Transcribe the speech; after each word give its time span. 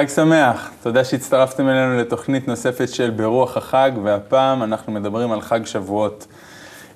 חג 0.00 0.08
שמח, 0.08 0.70
תודה 0.82 1.04
שהצטרפתם 1.04 1.68
אלינו 1.68 1.96
לתוכנית 1.96 2.48
נוספת 2.48 2.88
של 2.88 3.10
ברוח 3.10 3.56
החג, 3.56 3.90
והפעם 4.02 4.62
אנחנו 4.62 4.92
מדברים 4.92 5.32
על 5.32 5.40
חג 5.40 5.66
שבועות. 5.66 6.26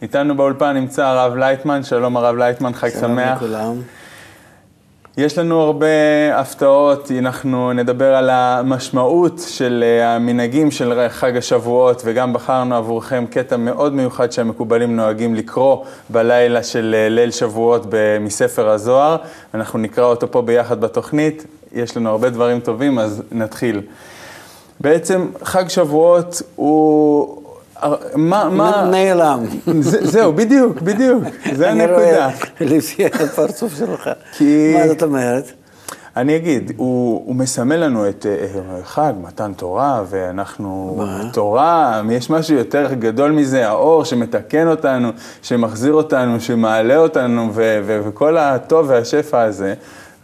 איתנו 0.02 0.36
באולפן 0.36 0.76
נמצא 0.76 1.06
הרב 1.06 1.36
לייטמן, 1.36 1.82
שלום 1.82 2.16
הרב 2.16 2.36
לייטמן, 2.36 2.74
חג 2.74 2.88
שלום 2.88 3.02
שמח. 3.02 3.38
שלום 3.40 3.52
לכולם. 3.52 3.82
יש 5.16 5.38
לנו 5.38 5.60
הרבה 5.60 5.86
הפתעות, 6.34 7.10
אנחנו 7.18 7.72
נדבר 7.72 8.14
על 8.14 8.30
המשמעות 8.30 9.40
של 9.48 9.84
אה, 9.86 10.14
המנהגים 10.14 10.70
של 10.70 11.08
חג 11.08 11.36
השבועות, 11.36 12.02
וגם 12.04 12.32
בחרנו 12.32 12.76
עבורכם 12.76 13.24
קטע 13.30 13.56
מאוד 13.56 13.94
מיוחד 13.94 14.32
שהמקובלים 14.32 14.96
נוהגים 14.96 15.34
לקרוא 15.34 15.84
בלילה 16.10 16.62
של 16.62 16.94
אה, 16.98 17.08
ליל 17.08 17.30
שבועות 17.30 17.86
מספר 18.20 18.68
הזוהר. 18.68 19.16
אנחנו 19.54 19.78
נקרא 19.78 20.04
אותו 20.04 20.30
פה 20.30 20.42
ביחד 20.42 20.80
בתוכנית, 20.80 21.46
יש 21.74 21.96
לנו 21.96 22.10
הרבה 22.10 22.30
דברים 22.30 22.60
טובים, 22.60 22.98
אז 22.98 23.22
נתחיל. 23.32 23.80
בעצם 24.80 25.26
חג 25.42 25.68
שבועות 25.68 26.42
הוא... 26.56 27.40
מה, 28.14 28.48
מה... 28.50 28.88
נעלם. 28.90 29.44
זה, 29.80 30.06
זהו, 30.06 30.32
בדיוק, 30.32 30.80
בדיוק, 30.80 31.24
זה 31.54 31.70
אני 31.70 31.82
הנקודה. 31.82 32.00
רואה 32.04 32.28
לפי 32.60 33.06
הפרצוף 33.06 33.78
שלך. 33.78 34.10
כי- 34.32 34.74
מה 34.78 34.88
זאת 34.88 35.02
אומרת? 35.02 35.52
אני 36.16 36.36
אגיד, 36.36 36.72
הוא, 36.76 37.22
הוא 37.26 37.34
מסמל 37.34 37.76
לנו 37.76 38.08
את 38.08 38.26
אה, 38.28 38.46
חג, 38.84 39.12
מתן 39.22 39.52
תורה, 39.56 40.02
ואנחנו, 40.10 40.94
מה? 40.98 41.22
תורה, 41.32 42.02
יש 42.12 42.30
משהו 42.30 42.56
יותר 42.56 42.94
גדול 42.94 43.30
מזה, 43.30 43.68
האור 43.68 44.04
שמתקן 44.04 44.68
אותנו, 44.68 45.08
שמחזיר 45.42 45.92
אותנו, 45.92 46.40
שמעלה 46.40 46.96
אותנו, 46.96 47.50
ו, 47.54 47.80
ו, 47.86 48.00
וכל 48.04 48.36
הטוב 48.38 48.86
והשפע 48.88 49.42
הזה, 49.42 49.74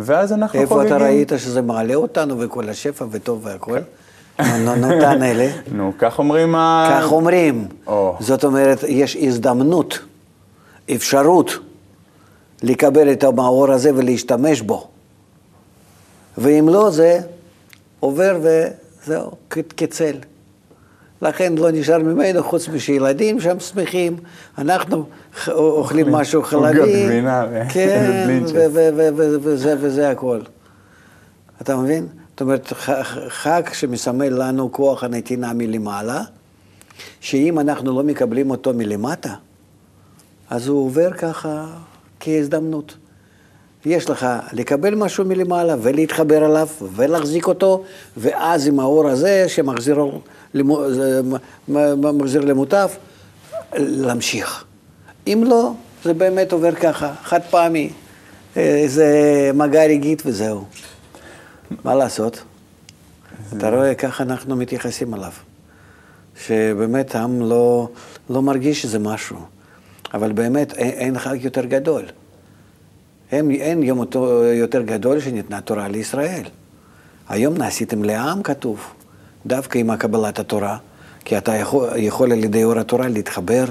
ואז 0.03 0.33
אנחנו 0.33 0.61
איפה 0.61 0.75
חוגגים. 0.75 0.97
אתה 0.97 1.05
ראית 1.05 1.33
שזה 1.37 1.63
מעלה 1.63 1.95
אותנו 1.95 2.41
וכל 2.41 2.69
השפע 2.69 3.05
וטוב 3.11 3.41
והכל? 3.47 3.79
נו, 4.39 4.59
נו, 4.59 4.77
נו, 4.77 5.01
תענה 5.01 5.33
לי. 5.33 5.49
נו, 5.73 5.93
כך 5.99 6.19
אומרים 6.19 6.55
ה... 6.55 6.89
כך 6.91 7.13
אומרים. 7.13 7.69
או. 7.87 8.17
זאת 8.21 8.45
אומרת, 8.45 8.85
יש 8.89 9.17
הזדמנות, 9.17 9.99
אפשרות, 10.95 11.51
לקבל 12.63 13.13
את 13.13 13.25
המאור 13.25 13.71
הזה 13.73 13.91
ולהשתמש 13.95 14.61
בו. 14.61 14.89
ואם 16.39 16.69
לא, 16.69 16.91
זה 16.91 17.21
עובר 18.01 18.39
וזהו, 18.43 19.31
כצל. 19.77 20.17
לכן 21.23 21.55
לא 21.59 21.71
נשאר 21.71 21.99
ממנו 21.99 22.43
חוץ 22.43 22.69
משילדים 22.69 23.41
שם 23.41 23.61
שמחים, 23.61 24.17
אנחנו 24.59 25.05
אוכלים 25.49 26.13
משהו 26.13 26.43
חלבי, 26.43 27.07
כן, 27.69 28.41
וזה 29.81 30.11
הכל. 30.11 30.41
אתה 31.63 31.77
מבין? 31.77 32.07
זאת 32.31 32.41
אומרת, 32.41 32.73
חג 33.29 33.63
שמסמל 33.73 34.29
לנו 34.29 34.73
כוח 34.73 35.05
הנתינה 35.05 35.53
מלמעלה, 35.53 36.23
שאם 37.21 37.59
אנחנו 37.61 37.97
לא 37.97 38.03
מקבלים 38.03 38.51
אותו 38.51 38.75
מלמטה, 38.75 39.35
אז 40.51 40.69
הוא 40.69 40.87
עובר 40.87 41.13
ככה 41.13 41.67
כהזדמנות. 42.21 42.97
יש 43.87 44.11
לך 44.11 44.27
לקבל 44.53 44.95
משהו 44.95 45.25
מלמעלה 45.25 45.77
ולהתחבר 45.83 46.47
אליו 46.47 46.69
ולהחזיק 46.95 47.47
אותו, 47.47 47.85
ואז 48.17 48.67
עם 48.67 48.81
האור 48.81 49.09
הזה 49.09 49.45
שמחזיר 49.49 50.05
מ- 50.05 50.19
מחזיר 52.15 52.45
למוטף, 52.45 52.97
להמשיך. 53.75 54.65
אם 55.27 55.45
לא, 55.47 55.73
זה 56.05 56.15
באמת 56.15 56.53
עובר 56.53 56.75
ככה, 56.75 57.15
חד 57.23 57.41
פעמי, 57.51 57.91
איזה 58.57 59.51
מגע 59.55 59.85
רגעית 59.85 60.23
וזהו. 60.27 60.65
מה 61.85 61.95
לעשות? 61.95 62.43
אתה 63.57 63.71
רואה, 63.71 63.95
ככה 63.95 64.23
אנחנו 64.23 64.57
מתייחסים 64.57 65.15
אליו. 65.15 65.33
שבאמת 66.47 67.15
העם 67.15 67.41
לא, 67.41 67.89
לא 68.31 68.43
מרגיש 68.43 68.83
שזה 68.83 68.99
משהו, 68.99 69.37
אבל 70.15 70.33
באמת 70.33 70.73
אין, 70.73 70.91
אין 70.91 71.19
חג 71.19 71.45
יותר 71.45 71.65
גדול. 71.65 72.03
אין, 73.33 73.51
אין 73.51 73.83
יום 73.83 73.99
אותו 73.99 74.45
יותר 74.45 74.83
גדול 74.83 75.21
שניתנה 75.21 75.61
תורה 75.61 75.89
לישראל. 75.89 76.43
היום 77.29 77.57
נעשיתם 77.57 78.05
לעם, 78.05 78.43
כתוב, 78.43 78.81
דווקא 79.47 79.79
עם 79.79 79.97
קבלת 79.97 80.39
התורה, 80.39 80.77
כי 81.25 81.39
אתה 81.39 81.55
יכול, 81.55 81.89
יכול 81.97 82.33
על 82.33 82.45
ידי 82.45 82.65
אור 82.65 82.79
התורה 82.79 83.09
להתחבר 83.09 83.65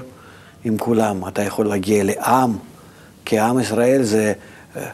עם 0.63 0.78
כולם, 0.78 1.28
אתה 1.28 1.44
יכול 1.44 1.68
להגיע 1.68 2.03
לעם, 2.03 2.57
כי 3.25 3.40
עם 3.40 3.59
ישראל 3.59 4.03
זה 4.03 4.34
אה, 4.75 4.90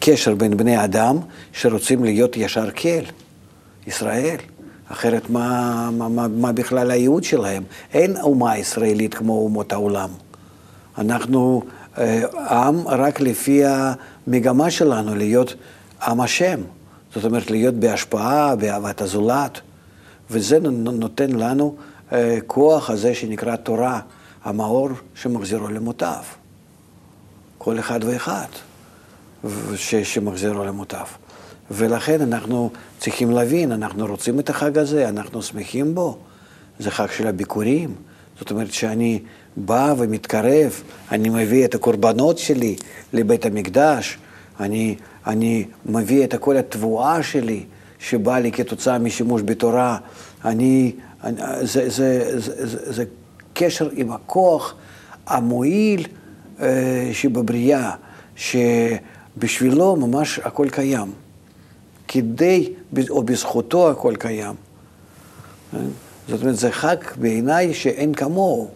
קשר 0.00 0.34
בין 0.34 0.56
בני 0.56 0.84
אדם 0.84 1.16
שרוצים 1.52 2.04
להיות 2.04 2.36
ישר 2.36 2.70
קל, 2.70 3.04
ישראל. 3.86 4.36
אחרת 4.92 5.30
מה, 5.30 5.90
מה, 5.92 6.08
מה, 6.08 6.28
מה 6.28 6.52
בכלל 6.52 6.90
הייעוד 6.90 7.24
שלהם? 7.24 7.62
אין 7.94 8.16
אומה 8.20 8.58
ישראלית 8.58 9.14
כמו 9.14 9.32
אומות 9.32 9.72
העולם. 9.72 10.08
אנחנו 10.98 11.62
אה, 11.98 12.22
עם 12.50 12.88
רק 12.88 13.20
לפי 13.20 13.62
המגמה 13.64 14.70
שלנו 14.70 15.14
להיות 15.14 15.54
עם 16.02 16.20
השם. 16.20 16.60
זאת 17.14 17.24
אומרת, 17.24 17.50
להיות 17.50 17.74
בהשפעה, 17.74 18.56
באהבת 18.56 19.00
הזולת. 19.00 19.60
וזה 20.30 20.60
נו- 20.60 20.70
נותן 20.92 21.30
לנו 21.30 21.76
אה, 22.12 22.38
כוח 22.46 22.90
הזה 22.90 23.14
שנקרא 23.14 23.56
תורה, 23.56 24.00
המאור 24.44 24.88
שמחזירו 25.14 25.68
למוטב. 25.68 26.22
כל 27.58 27.78
אחד 27.78 28.00
ואחד 28.04 28.46
ש- 29.76 29.94
שמחזירו 29.94 30.64
למוטב. 30.64 31.04
ולכן 31.70 32.20
אנחנו 32.20 32.70
צריכים 32.98 33.30
להבין, 33.30 33.72
אנחנו 33.72 34.06
רוצים 34.06 34.40
את 34.40 34.50
החג 34.50 34.78
הזה, 34.78 35.08
אנחנו 35.08 35.42
שמחים 35.42 35.94
בו. 35.94 36.18
זה 36.78 36.90
חג 36.90 37.06
של 37.16 37.26
הביקורים. 37.26 37.94
זאת 38.38 38.50
אומרת 38.50 38.72
שאני 38.72 39.18
בא 39.56 39.94
ומתקרב, 39.98 40.82
אני 41.12 41.28
מביא 41.28 41.64
את 41.64 41.74
הקורבנות 41.74 42.38
שלי 42.38 42.76
לבית 43.12 43.46
המקדש, 43.46 44.18
אני, 44.60 44.96
אני 45.26 45.64
מביא 45.86 46.24
את 46.24 46.34
כל 46.34 46.56
התבואה 46.56 47.22
שלי 47.22 47.64
שבאה 47.98 48.40
לי 48.40 48.52
כתוצאה 48.52 48.98
משימוש 48.98 49.42
בתורה. 49.44 49.98
אני, 50.44 50.92
אני, 51.24 51.40
זה, 51.60 51.88
זה, 51.88 52.38
זה, 52.40 52.66
זה, 52.66 52.92
זה 52.92 53.04
קשר 53.54 53.88
עם 53.92 54.12
הכוח 54.12 54.74
המועיל 55.26 56.06
אה, 56.60 57.10
שבבריאה, 57.12 57.90
שבשבילו 58.36 59.96
ממש 59.96 60.38
הכל 60.38 60.68
קיים. 60.70 61.12
כדי, 62.08 62.72
או 63.10 63.22
בזכותו 63.22 63.90
הכל 63.90 64.14
קיים. 64.18 64.54
אה? 65.74 65.78
זאת 66.28 66.42
אומרת, 66.42 66.56
זה 66.56 66.72
חג 66.72 66.96
בעיניי 67.16 67.74
שאין 67.74 68.14
כמוהו. 68.14 68.68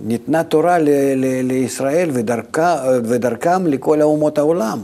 ניתנה 0.00 0.44
תורה 0.44 0.78
ל- 0.78 0.88
ל- 1.16 1.46
לישראל 1.46 2.10
ודרכה, 2.12 2.82
ודרכם 3.04 3.66
לכל 3.66 4.02
אומות 4.02 4.38
העולם. 4.38 4.78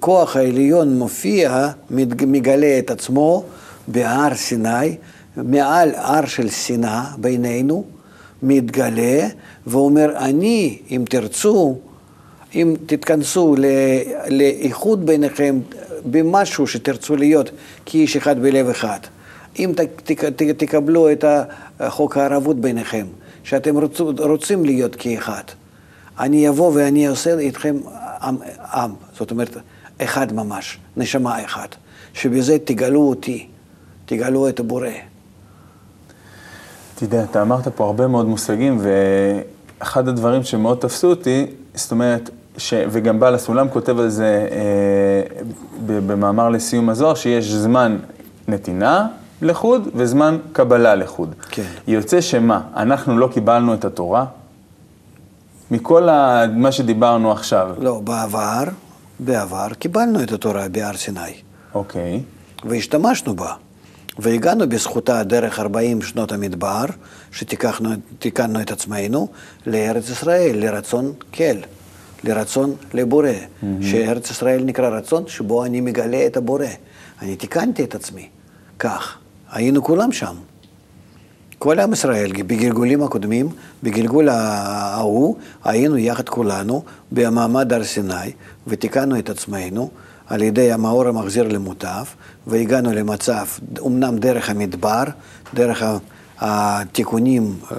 כוח 0.00 0.36
העליון 0.36 0.98
מופיע, 0.98 1.68
מגלה 2.26 2.78
את 2.78 2.90
עצמו 2.90 3.44
בהר 3.88 4.34
סיני, 4.34 4.96
מעל 5.36 5.90
הר 5.94 6.26
של 6.26 6.48
שנאה 6.48 7.04
בינינו, 7.18 7.84
מתגלה 8.42 9.28
ואומר, 9.66 10.16
אני, 10.16 10.78
אם 10.90 11.04
תרצו, 11.08 11.76
אם 12.54 12.74
תתכנסו 12.86 13.56
לאיחוד 14.30 15.06
ביניכם 15.06 15.58
במשהו 16.04 16.66
שתרצו 16.66 17.16
להיות 17.16 17.50
כאיש 17.86 18.16
אחד 18.16 18.42
בלב 18.42 18.68
אחד, 18.68 18.98
אם 19.58 19.72
תקבלו 20.56 21.12
את 21.12 21.24
חוק 21.88 22.16
הערבות 22.16 22.60
ביניכם, 22.60 23.06
שאתם 23.44 23.76
רוצים 24.18 24.64
להיות 24.64 24.96
כאחד, 24.96 25.42
אני 26.18 26.48
אבוא 26.48 26.72
ואני 26.74 27.08
אעשה 27.08 27.38
איתכם 27.38 27.76
עם, 28.22 28.36
עם, 28.74 28.90
זאת 29.18 29.30
אומרת, 29.30 29.56
אחד 30.02 30.32
ממש, 30.32 30.78
נשמה 30.96 31.44
אחת, 31.44 31.76
שבזה 32.14 32.56
תגלו 32.64 33.00
אותי, 33.00 33.46
תגלו 34.06 34.48
את 34.48 34.60
הבורא. 34.60 34.88
תדע, 36.94 37.24
אתה 37.24 37.42
אמרת 37.42 37.68
פה 37.68 37.84
הרבה 37.84 38.06
מאוד 38.06 38.26
מושגים, 38.26 38.80
ואחד 38.80 40.08
הדברים 40.08 40.42
שמאוד 40.42 40.78
תפסו 40.78 41.10
אותי, 41.10 41.46
זאת 41.74 41.90
אומרת, 41.90 42.30
ש... 42.56 42.74
וגם 42.90 43.20
בעל 43.20 43.34
הסולם 43.34 43.68
כותב 43.68 43.98
על 43.98 44.08
זה 44.08 44.48
אה, 44.50 45.42
במאמר 45.86 46.48
לסיום 46.48 46.88
הזוהר, 46.88 47.14
שיש 47.14 47.52
זמן 47.52 47.96
נתינה 48.48 49.06
לחוד 49.42 49.88
וזמן 49.94 50.38
קבלה 50.52 50.94
לחוד. 50.94 51.34
כן. 51.50 51.62
יוצא 51.86 52.20
שמה, 52.20 52.60
אנחנו 52.76 53.18
לא 53.18 53.28
קיבלנו 53.32 53.74
את 53.74 53.84
התורה? 53.84 54.24
מכל 55.72 56.08
ה... 56.08 56.44
מה 56.56 56.72
שדיברנו 56.72 57.32
עכשיו, 57.32 57.74
לא, 57.78 58.00
בעבר, 58.00 58.64
בעבר 59.20 59.68
קיבלנו 59.78 60.22
את 60.22 60.32
התורה 60.32 60.68
בהר 60.68 60.96
סיני, 60.96 61.20
אוקיי, 61.74 62.20
והשתמשנו 62.64 63.36
בה. 63.36 63.52
והגענו 64.18 64.68
בזכותה 64.68 65.22
דרך 65.24 65.58
40 65.58 66.02
שנות 66.02 66.32
המדבר, 66.32 66.84
שתיקנו 67.32 68.60
את 68.60 68.70
עצמנו 68.70 69.28
לארץ 69.66 70.10
ישראל, 70.10 70.56
לרצון 70.58 71.12
כל, 71.34 71.58
לרצון 72.24 72.74
לבורא, 72.94 73.28
mm-hmm. 73.28 73.66
שארץ 73.82 74.30
ישראל 74.30 74.64
נקרא 74.64 74.88
רצון 74.88 75.24
שבו 75.26 75.64
אני 75.64 75.80
מגלה 75.80 76.26
את 76.26 76.36
הבורא. 76.36 76.66
אני 77.22 77.36
תיקנתי 77.36 77.84
את 77.84 77.94
עצמי, 77.94 78.28
כך. 78.78 79.18
היינו 79.52 79.82
כולם 79.84 80.12
שם. 80.12 80.34
כל 81.62 81.78
עם 81.80 81.92
ישראל, 81.92 82.32
בגלגולים 82.32 83.02
הקודמים, 83.02 83.48
בגלגול 83.82 84.28
ההוא, 84.28 85.36
היינו 85.64 85.98
יחד 85.98 86.28
כולנו 86.28 86.82
במעמד 87.12 87.72
הר 87.72 87.84
סיני, 87.84 88.32
ותיקנו 88.66 89.18
את 89.18 89.30
עצמנו 89.30 89.90
על 90.26 90.42
ידי 90.42 90.72
המאור 90.72 91.08
המחזיר 91.08 91.48
למוטב, 91.48 92.04
והגענו 92.46 92.92
למצב, 92.92 93.46
אמנם 93.86 94.18
דרך 94.18 94.50
המדבר, 94.50 95.02
דרך 95.54 95.84
התיקונים 96.38 97.54
אה, 97.72 97.76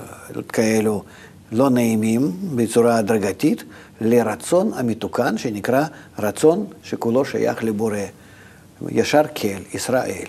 כאלו 0.50 1.04
לא 1.52 1.70
נעימים, 1.70 2.32
בצורה 2.56 2.98
הדרגתית, 2.98 3.64
לרצון 4.02 4.72
המתוקן 4.76 5.38
שנקרא 5.38 5.86
רצון 6.20 6.66
שכולו 6.84 7.26
שייך 7.26 7.64
לבורא. 7.64 7.98
ישר 8.90 9.24
כל, 9.36 9.76
ישראל. 9.78 10.28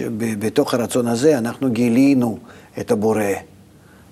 ובתוך 0.00 0.74
הרצון 0.74 1.06
הזה 1.06 1.38
אנחנו 1.38 1.70
גילינו 1.70 2.38
את 2.80 2.90
הבורא. 2.90 3.22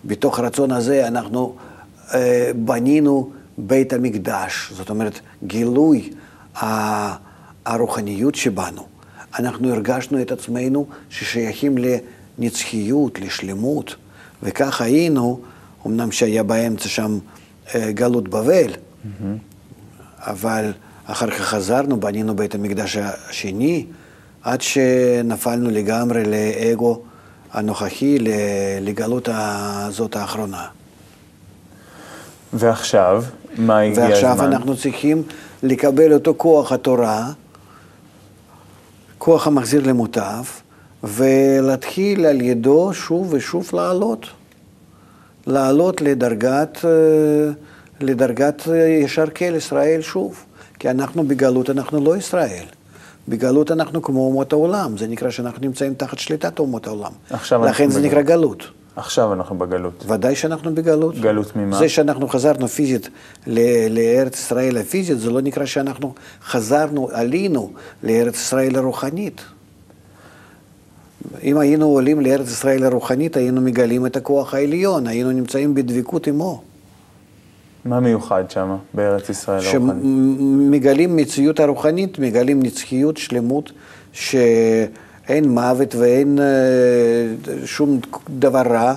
בתוך 0.05 0.39
הרצון 0.39 0.73
הזה 0.73 1.09
אנחנו 1.09 1.57
אה, 2.15 2.51
בנינו 2.57 3.31
בית 3.59 3.93
המקדש, 3.93 4.73
זאת 4.77 4.91
אומרת, 4.91 5.21
גילוי 5.47 6.11
הרוחניות 7.65 8.35
שבנו. 8.35 8.87
אנחנו 9.39 9.73
הרגשנו 9.73 10.23
את 10.23 10.33
עצמנו 10.33 10.87
ששייכים 11.11 11.79
לנצחיות, 12.39 13.21
לשלמות, 13.21 13.95
וכך 14.43 14.81
היינו, 14.81 15.41
אמנם 15.87 16.13
שהיה 16.13 16.43
באמצע 16.43 16.89
שם 16.89 17.19
אה, 17.75 17.93
גלות 17.93 18.29
בבל, 18.29 18.71
mm-hmm. 18.73 19.25
אבל 20.19 20.73
אחר 21.07 21.31
כך 21.31 21.41
חזרנו, 21.41 22.01
בנינו 22.01 22.37
בית 22.37 22.55
המקדש 22.55 22.97
השני, 22.97 23.87
עד 24.43 24.61
שנפלנו 24.61 25.71
לגמרי 25.71 26.23
לאגו 26.25 27.01
הנוכחי, 27.53 28.19
לגלות 28.81 29.29
הזאת 29.33 30.17
האחרונה. 30.17 30.65
ועכשיו, 32.53 33.25
מה 33.57 33.79
הגיע 33.81 33.93
הזמן? 33.93 34.11
ועכשיו 34.11 34.45
אנחנו 34.45 34.77
צריכים 34.77 35.23
לקבל 35.63 36.13
אותו 36.13 36.35
כוח 36.37 36.73
התורה, 36.73 37.31
כוח 39.19 39.47
המחזיר 39.47 39.87
למוטב, 39.87 40.45
ולהתחיל 41.05 42.27
על 42.27 42.41
ידו 42.41 42.91
שוב 42.95 43.33
ושוב 43.33 43.71
לעלות. 43.73 44.27
לעלות 45.47 46.01
לדרגת, 46.01 46.79
אה, 46.85 46.91
לדרגת 48.01 48.63
ישר 49.05 49.25
כל 49.37 49.55
ישראל 49.55 50.01
שוב. 50.01 50.45
כי 50.79 50.91
אנחנו 50.91 51.25
בגלות, 51.25 51.71
אנחנו 51.71 52.05
לא 52.05 52.17
ישראל. 52.17 52.65
בגלות 53.29 53.71
אנחנו 53.71 54.03
כמו 54.03 54.27
אומות 54.27 54.53
העולם, 54.53 54.97
זה 54.99 55.07
נקרא 55.07 55.31
שאנחנו 55.31 55.67
נמצאים 55.67 55.95
תחת 55.95 56.19
שליטת 56.19 56.59
אומות 56.59 56.87
העולם. 56.87 57.13
לכן 57.65 57.91
זה 57.91 57.99
בגלות. 57.99 58.13
נקרא 58.13 58.23
גלות. 58.23 58.63
עכשיו 58.97 59.33
אנחנו 59.33 59.59
בגלות. 59.59 60.05
ודאי 60.09 60.37
שאנחנו 60.37 60.75
בגלות. 60.75 61.19
גלות 61.19 61.57
ממה? 61.57 61.79
זה 61.79 61.89
שאנחנו 61.89 62.29
חזרנו 62.29 62.69
פיזית 62.69 63.09
לארץ 63.91 64.39
ישראל 64.39 64.77
הפיזית, 64.77 65.19
זה 65.19 65.31
לא 65.31 65.41
נקרא 65.41 65.65
שאנחנו 65.65 66.15
חזרנו, 66.45 67.09
עלינו 67.13 67.73
לארץ 68.03 68.35
ישראל 68.35 68.77
הרוחנית. 68.77 69.41
אם 71.43 71.59
היינו 71.59 71.87
עולים 71.87 72.21
לארץ 72.21 72.49
ישראל 72.51 72.85
הרוחנית, 72.85 73.37
היינו 73.37 73.61
מגלים 73.61 74.07
את 74.07 74.17
הכוח 74.17 74.55
העליון, 74.55 75.07
היינו 75.07 75.33
נמצאים 75.33 75.75
בדבקות 75.75 76.27
עמו. 76.27 76.63
מה 77.89 78.01
מיוחד 78.01 78.51
שם, 78.51 78.77
בארץ 78.95 79.29
ישראל 79.29 79.61
הרוחנית? 79.65 80.03
שמגלים 80.03 81.17
מציאות 81.17 81.61
הרוחנית, 81.61 82.19
מגלים 82.19 82.63
נצחיות, 82.63 83.17
שלמות, 83.17 83.73
שאין 84.13 85.49
מוות 85.49 85.95
ואין 85.95 86.39
אה, 86.39 86.45
שום 87.67 88.01
דבר 88.29 88.63
רע, 88.63 88.95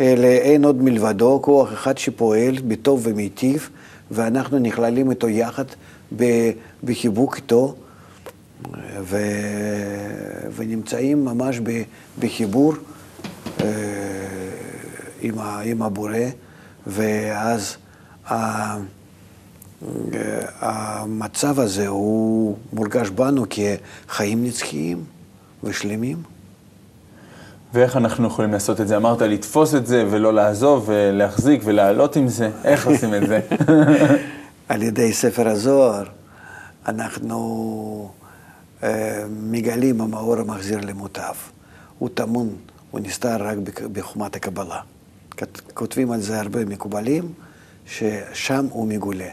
אלא 0.00 0.26
אין 0.26 0.64
עוד 0.64 0.82
מלבדו, 0.82 1.38
כוח 1.42 1.72
אחד 1.72 1.98
שפועל 1.98 2.54
בטוב 2.68 3.00
ומיטיב, 3.04 3.70
ואנחנו 4.10 4.58
נכללים 4.58 5.10
איתו 5.10 5.28
יחד 5.28 5.64
בחיבוק 6.84 7.36
איתו, 7.36 7.74
ו... 9.00 9.16
ונמצאים 10.56 11.24
ממש 11.24 11.60
בחיבור 12.18 12.74
אה, 13.60 13.66
עם, 15.22 15.34
עם 15.64 15.82
הבורא, 15.82 16.18
ואז 16.86 17.76
המצב 20.60 21.60
הזה 21.60 21.88
הוא 21.88 22.56
מורגש 22.72 23.08
בנו 23.08 23.44
כחיים 23.50 24.44
נצחיים 24.44 25.04
ושלמים. 25.64 26.22
ואיך 27.74 27.96
אנחנו 27.96 28.26
יכולים 28.26 28.52
לעשות 28.52 28.80
את 28.80 28.88
זה? 28.88 28.96
אמרת 28.96 29.22
לתפוס 29.22 29.74
את 29.74 29.86
זה 29.86 30.06
ולא 30.10 30.34
לעזוב 30.34 30.84
ולהחזיק 30.86 31.60
ולעלות 31.64 32.16
עם 32.16 32.28
זה, 32.28 32.50
איך 32.64 32.86
עושים 32.88 33.14
את 33.14 33.26
זה? 33.28 33.40
על 34.68 34.82
ידי 34.82 35.12
ספר 35.12 35.48
הזוהר 35.48 36.04
אנחנו 36.86 38.10
uh, 38.80 38.84
מגלים 39.30 40.00
המאור 40.00 40.38
המחזיר 40.38 40.80
למוטב. 40.80 41.34
הוא 41.98 42.08
טמון, 42.14 42.56
הוא 42.90 43.00
נסתר 43.00 43.36
רק 43.46 43.58
בחומת 43.92 44.36
הקבלה. 44.36 44.80
כותבים 45.74 46.12
על 46.12 46.20
זה 46.20 46.40
הרבה 46.40 46.64
מקובלים. 46.64 47.32
ששם 47.86 48.66
הוא 48.70 48.86
מגולה 48.88 49.28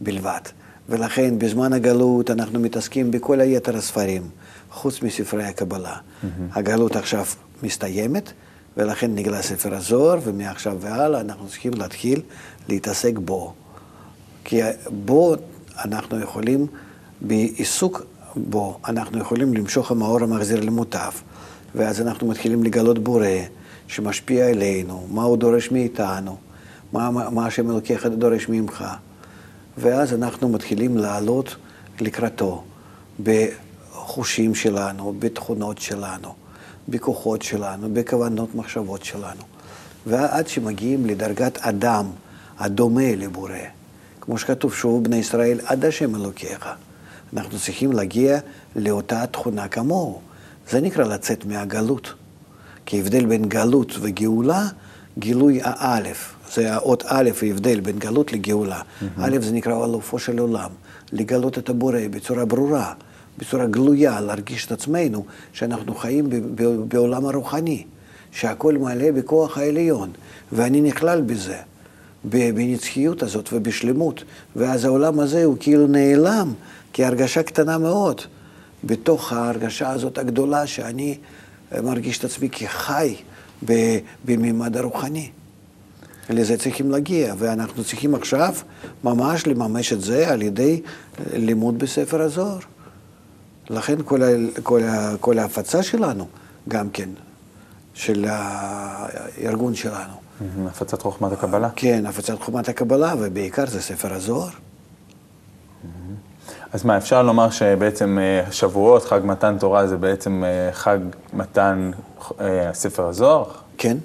בלבד. 0.00 0.40
ולכן 0.88 1.38
בזמן 1.38 1.72
הגלות 1.72 2.30
אנחנו 2.30 2.60
מתעסקים 2.60 3.10
בכל 3.10 3.40
היתר 3.40 3.76
הספרים, 3.76 4.22
חוץ 4.70 5.02
מספרי 5.02 5.44
הקבלה. 5.44 5.96
Mm-hmm. 5.96 6.26
הגלות 6.52 6.96
עכשיו 6.96 7.24
מסתיימת, 7.62 8.32
ולכן 8.76 9.14
נגלה 9.14 9.42
ספר 9.42 9.74
הזוהר, 9.74 10.18
ומעכשיו 10.24 10.76
והלאה 10.80 11.20
אנחנו 11.20 11.48
צריכים 11.48 11.72
להתחיל 11.74 12.20
להתעסק 12.68 13.12
בו. 13.18 13.52
כי 14.44 14.60
בו 14.90 15.36
אנחנו 15.84 16.20
יכולים, 16.20 16.66
בעיסוק 17.20 18.02
בו, 18.36 18.78
אנחנו 18.88 19.18
יכולים 19.18 19.54
למשוך 19.54 19.90
המאור 19.90 20.22
המחזיר 20.22 20.60
למוטב, 20.60 21.12
ואז 21.74 22.00
אנחנו 22.00 22.28
מתחילים 22.28 22.62
לגלות 22.62 22.98
בורא 22.98 23.26
שמשפיע 23.86 24.46
עלינו, 24.46 25.06
מה 25.10 25.22
הוא 25.22 25.36
דורש 25.36 25.70
מאיתנו. 25.70 26.36
מה, 26.92 27.10
מה 27.10 27.46
השם 27.46 27.70
אלוקיך 27.70 28.06
דורש 28.06 28.48
ממך. 28.48 28.84
ואז 29.78 30.14
אנחנו 30.14 30.48
מתחילים 30.48 30.98
לעלות 30.98 31.56
לקראתו 32.00 32.64
בחושים 33.22 34.54
שלנו, 34.54 35.14
בתכונות 35.18 35.78
שלנו, 35.78 36.34
בכוחות 36.88 37.42
שלנו, 37.42 37.88
בכוונות 37.92 38.54
מחשבות 38.54 39.04
שלנו. 39.04 39.42
ועד 40.06 40.48
שמגיעים 40.48 41.06
לדרגת 41.06 41.58
אדם 41.58 42.06
הדומה 42.58 43.14
לבורא, 43.16 43.52
כמו 44.20 44.38
שכתוב, 44.38 44.74
שובו 44.74 45.00
בני 45.00 45.16
ישראל 45.16 45.60
עד 45.64 45.84
השם 45.84 46.16
אלוקיך. 46.16 46.68
אנחנו 47.36 47.58
צריכים 47.58 47.92
להגיע 47.92 48.38
לאותה 48.76 49.26
תכונה 49.26 49.68
כמוהו. 49.68 50.20
זה 50.70 50.80
נקרא 50.80 51.04
לצאת 51.04 51.44
מהגלות. 51.44 52.14
כי 52.86 53.00
הבדל 53.00 53.26
בין 53.26 53.48
גלות 53.48 53.92
וגאולה, 54.00 54.68
גילוי 55.18 55.60
האלף, 55.62 56.34
זה 56.54 56.74
האות 56.74 57.04
א', 57.06 57.30
ההבדל 57.42 57.80
בין 57.80 57.98
גלות 57.98 58.32
לגאולה. 58.32 58.80
א', 59.16 59.38
זה 59.40 59.52
נקרא 59.52 59.84
אלופו 59.84 60.18
של 60.18 60.38
עולם, 60.38 60.70
לגלות 61.12 61.58
את 61.58 61.68
הבורא 61.68 61.98
בצורה 62.10 62.44
ברורה, 62.44 62.92
בצורה 63.38 63.66
גלויה, 63.66 64.20
להרגיש 64.20 64.66
את 64.66 64.72
עצמנו 64.72 65.24
שאנחנו 65.52 65.94
חיים 65.94 66.28
בעולם 66.88 67.26
הרוחני, 67.26 67.84
שהכל 68.32 68.78
מלא 68.78 69.10
בכוח 69.10 69.58
העליון, 69.58 70.10
ואני 70.52 70.80
נכלל 70.80 71.20
בזה, 71.20 71.56
בנצחיות 72.24 73.22
הזאת 73.22 73.48
ובשלמות, 73.52 74.24
ואז 74.56 74.84
העולם 74.84 75.20
הזה 75.20 75.44
הוא 75.44 75.56
כאילו 75.60 75.86
נעלם 75.86 76.52
כהרגשה 76.92 77.42
קטנה 77.42 77.78
מאוד, 77.78 78.20
בתוך 78.84 79.32
ההרגשה 79.32 79.90
הזאת 79.90 80.18
הגדולה 80.18 80.66
שאני 80.66 81.18
מרגיש 81.82 82.18
את 82.18 82.24
עצמי 82.24 82.48
כחי 82.50 83.14
בממד 84.24 84.76
הרוחני. 84.76 85.30
לזה 86.30 86.56
צריכים 86.58 86.90
להגיע, 86.90 87.34
ואנחנו 87.38 87.84
צריכים 87.84 88.14
עכשיו 88.14 88.54
ממש 89.04 89.46
לממש 89.46 89.92
את 89.92 90.00
זה 90.00 90.28
על 90.28 90.42
ידי 90.42 90.82
לימוד 91.32 91.78
בספר 91.78 92.22
הזוהר. 92.22 92.58
לכן 93.70 93.96
כל, 94.04 94.22
ה, 94.22 94.28
כל, 94.62 94.82
ה, 94.82 95.16
כל 95.20 95.38
ההפצה 95.38 95.82
שלנו, 95.82 96.26
גם 96.68 96.90
כן, 96.90 97.08
של 97.94 98.26
הארגון 98.28 99.74
שלנו. 99.74 100.22
הפצת 100.66 101.02
חוכמת 101.02 101.32
הקבלה. 101.32 101.68
כן, 101.76 102.06
הפצת 102.06 102.38
חוכמת 102.38 102.68
הקבלה, 102.68 103.14
ובעיקר 103.18 103.66
זה 103.66 103.82
ספר 103.82 104.14
הזוהר. 104.14 104.50
אז 106.72 106.84
מה, 106.84 106.96
אפשר 106.96 107.22
לומר 107.22 107.50
שבעצם 107.50 108.18
אה, 108.20 108.52
שבועות, 108.52 109.04
חג 109.04 109.20
מתן 109.24 109.56
תורה, 109.58 109.86
זה 109.86 109.96
בעצם 109.96 110.44
אה, 110.44 110.72
חג 110.72 110.98
מתן 111.32 111.90
אה, 112.40 112.70
ספר 112.72 113.06
הזוהר? 113.06 113.44
כן, 113.78 113.96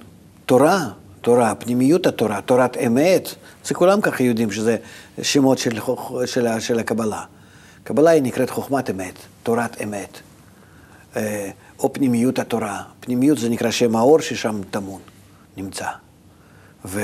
תורה. 0.46 0.80
תורה, 1.28 1.56
פנימיות 1.56 2.08
התורה, 2.08 2.42
תורת 2.42 2.78
אמת, 2.78 3.36
זה 3.66 3.74
כולם 3.74 4.02
ככה 4.02 4.24
יודעים 4.24 4.52
שזה 4.52 4.78
שמות 5.22 5.58
של, 5.58 5.80
של, 6.26 6.60
של 6.60 6.80
הקבלה. 6.80 7.24
קבלה 7.84 8.10
היא 8.12 8.22
נקראת 8.22 8.50
חוכמת 8.50 8.90
אמת, 8.90 9.14
תורת 9.44 9.82
אמת, 9.84 10.20
אה, 11.16 11.50
או 11.80 11.94
פנימיות 11.94 12.40
התורה. 12.40 12.82
פנימיות 13.00 13.38
זה 13.38 13.50
נקרא 13.50 13.72
שם 13.72 13.96
האור 13.96 14.20
ששם 14.20 14.62
טמון, 14.72 15.02
נמצא. 15.58 15.86
ו, 16.86 17.02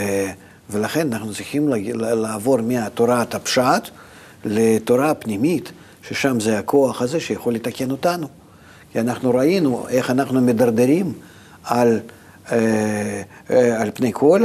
ולכן 0.70 1.14
אנחנו 1.14 1.34
צריכים 1.34 1.70
לעבור 1.98 2.62
מהתורת 2.62 3.36
הפשט 3.36 3.90
לתורה 4.46 5.10
הפנימית, 5.10 5.72
ששם 6.08 6.40
זה 6.40 6.60
הכוח 6.60 7.02
הזה 7.02 7.20
שיכול 7.20 7.54
לתקן 7.54 7.92
אותנו. 7.92 8.28
כי 8.92 9.00
אנחנו 9.00 9.34
ראינו 9.34 9.88
איך 9.90 10.12
אנחנו 10.12 10.42
מדרדרים 10.42 11.14
על, 11.64 12.00
על 13.80 13.92
פני 13.94 14.12
כל 14.14 14.44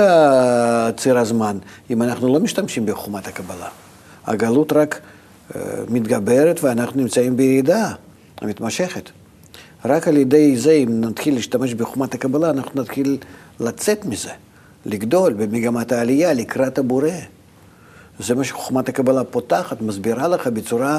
ציר 0.96 1.18
הזמן, 1.18 1.58
אם 1.90 2.02
אנחנו 2.02 2.34
לא 2.34 2.40
משתמשים 2.40 2.86
בחומת 2.86 3.26
הקבלה. 3.26 3.68
הגלות 4.26 4.72
רק 4.72 5.00
אה, 5.56 5.60
מתגברת 5.88 6.64
ואנחנו 6.64 7.00
נמצאים 7.00 7.36
בירידה 7.36 7.92
המתמשכת. 8.40 9.10
רק 9.84 10.08
על 10.08 10.16
ידי 10.16 10.56
זה, 10.56 10.72
אם 10.72 11.00
נתחיל 11.00 11.34
להשתמש 11.34 11.74
בחומת 11.74 12.14
הקבלה, 12.14 12.50
אנחנו 12.50 12.82
נתחיל 12.82 13.18
לצאת 13.60 14.04
מזה, 14.04 14.30
לגדול 14.86 15.32
במגמת 15.32 15.92
העלייה 15.92 16.32
לקראת 16.32 16.78
הבורא. 16.78 17.10
זה 18.18 18.34
מה 18.34 18.44
שחוכמת 18.44 18.88
הקבלה 18.88 19.24
פותחת, 19.24 19.82
מסבירה 19.82 20.28
לך 20.28 20.46
בצורה 20.46 20.98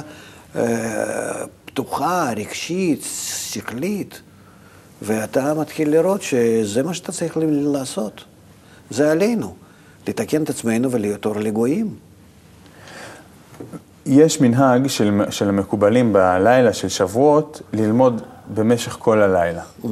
אה, 0.56 1.46
פתוחה, 1.66 2.32
רגשית, 2.36 3.08
שכלית, 3.52 4.22
ואתה 5.02 5.54
מתחיל 5.54 5.90
לראות 5.90 6.22
שזה 6.22 6.84
מה 6.84 6.94
שאתה 6.94 7.12
צריך 7.12 7.38
לעשות. 7.52 8.24
זה 8.90 9.12
עלינו, 9.12 9.56
לתקן 10.08 10.44
את 10.44 10.50
עצמנו 10.50 10.92
ולהיות 10.92 11.26
אור 11.26 11.36
לגויים. 11.36 11.96
יש 14.06 14.42
מנהג 14.42 14.88
של, 14.88 15.22
של 15.30 15.50
המקובלים 15.50 16.14
בלילה 16.14 16.74
של 16.74 16.88
שבועות 16.90 17.62
ללמוד 17.74 18.22
במשך 18.54 18.98
כל 19.00 19.22
הלילה. 19.22 19.62
Mm-hmm. 19.84 19.88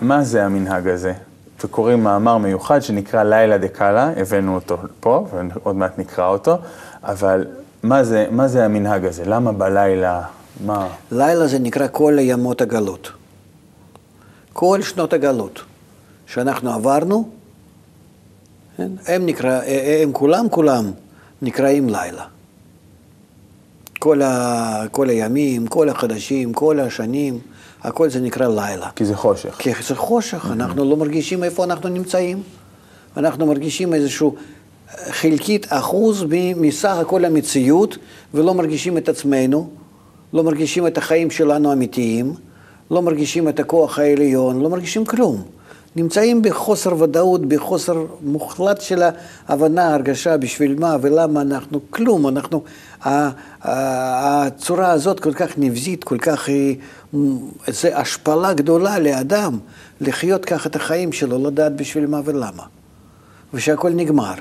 מה 0.00 0.24
זה 0.24 0.44
המנהג 0.44 0.88
הזה? 0.88 1.12
וקוראים 1.64 2.04
מאמר 2.04 2.38
מיוחד 2.38 2.80
שנקרא 2.80 3.22
לילה 3.22 3.58
דקאלה, 3.58 4.12
הבאנו 4.16 4.54
אותו 4.54 4.78
פה, 5.00 5.26
ועוד 5.30 5.76
מעט 5.76 5.98
נקרא 5.98 6.28
אותו, 6.28 6.58
אבל 7.02 7.46
מה 7.82 8.04
זה, 8.04 8.26
מה 8.30 8.48
זה 8.48 8.64
המנהג 8.64 9.04
הזה? 9.04 9.24
למה 9.24 9.52
בלילה? 9.52 10.22
מה? 10.66 10.88
לילה 11.12 11.46
זה 11.46 11.58
נקרא 11.58 11.86
כל 11.92 12.16
ימות 12.20 12.60
הגלות. 12.60 13.10
כל 14.54 14.82
שנות 14.82 15.12
הגלות 15.12 15.60
שאנחנו 16.26 16.72
עברנו, 16.72 17.28
כן? 18.76 18.92
הם, 19.06 19.26
נקרא, 19.26 19.60
הם 20.02 20.12
כולם 20.12 20.48
כולם 20.50 20.90
נקראים 21.42 21.88
לילה. 21.88 22.24
כל, 23.98 24.22
ה, 24.22 24.84
כל 24.90 25.08
הימים, 25.08 25.66
כל 25.66 25.88
החדשים, 25.88 26.52
כל 26.52 26.80
השנים, 26.80 27.38
הכל 27.82 28.10
זה 28.10 28.20
נקרא 28.20 28.48
לילה. 28.48 28.90
כי 28.96 29.04
זה 29.04 29.16
חושך. 29.16 29.54
כי 29.58 29.70
זה 29.88 29.94
חושך, 29.94 30.44
mm-hmm. 30.44 30.52
אנחנו 30.52 30.84
לא 30.84 30.96
מרגישים 30.96 31.44
איפה 31.44 31.64
אנחנו 31.64 31.88
נמצאים. 31.88 32.42
אנחנו 33.16 33.46
מרגישים 33.46 33.94
איזשהו 33.94 34.34
חלקית 35.10 35.66
אחוז 35.70 36.24
מסך 36.56 36.96
הכל 37.00 37.24
המציאות, 37.24 37.98
ולא 38.34 38.54
מרגישים 38.54 38.98
את 38.98 39.08
עצמנו, 39.08 39.70
לא 40.32 40.42
מרגישים 40.42 40.86
את 40.86 40.98
החיים 40.98 41.30
שלנו 41.30 41.70
האמיתיים, 41.70 42.34
לא 42.90 43.02
מרגישים 43.02 43.48
את 43.48 43.60
הכוח 43.60 43.98
העליון, 43.98 44.60
לא 44.60 44.70
מרגישים 44.70 45.04
כלום. 45.04 45.42
נמצאים 45.96 46.42
בחוסר 46.42 47.02
ודאות, 47.02 47.46
בחוסר 47.46 48.06
מוחלט 48.22 48.80
של 48.80 49.02
ההבנה, 49.48 49.94
הרגשה, 49.94 50.36
בשביל 50.36 50.78
מה 50.78 50.96
ולמה 51.00 51.40
אנחנו, 51.40 51.80
כלום, 51.90 52.28
אנחנו, 52.28 52.62
הצורה 53.62 54.90
הזאת 54.90 55.20
כל 55.20 55.32
כך 55.32 55.58
נבזית, 55.58 56.04
כל 56.04 56.18
כך, 56.18 56.48
זו 57.68 57.88
השפלה 57.94 58.52
גדולה 58.52 58.98
לאדם, 58.98 59.58
לחיות 60.00 60.44
ככה 60.44 60.68
את 60.68 60.76
החיים 60.76 61.12
שלו, 61.12 61.46
לדעת 61.46 61.76
בשביל 61.76 62.06
מה 62.06 62.20
ולמה. 62.24 62.62
ושהכול 63.54 63.92
נגמר. 63.92 64.34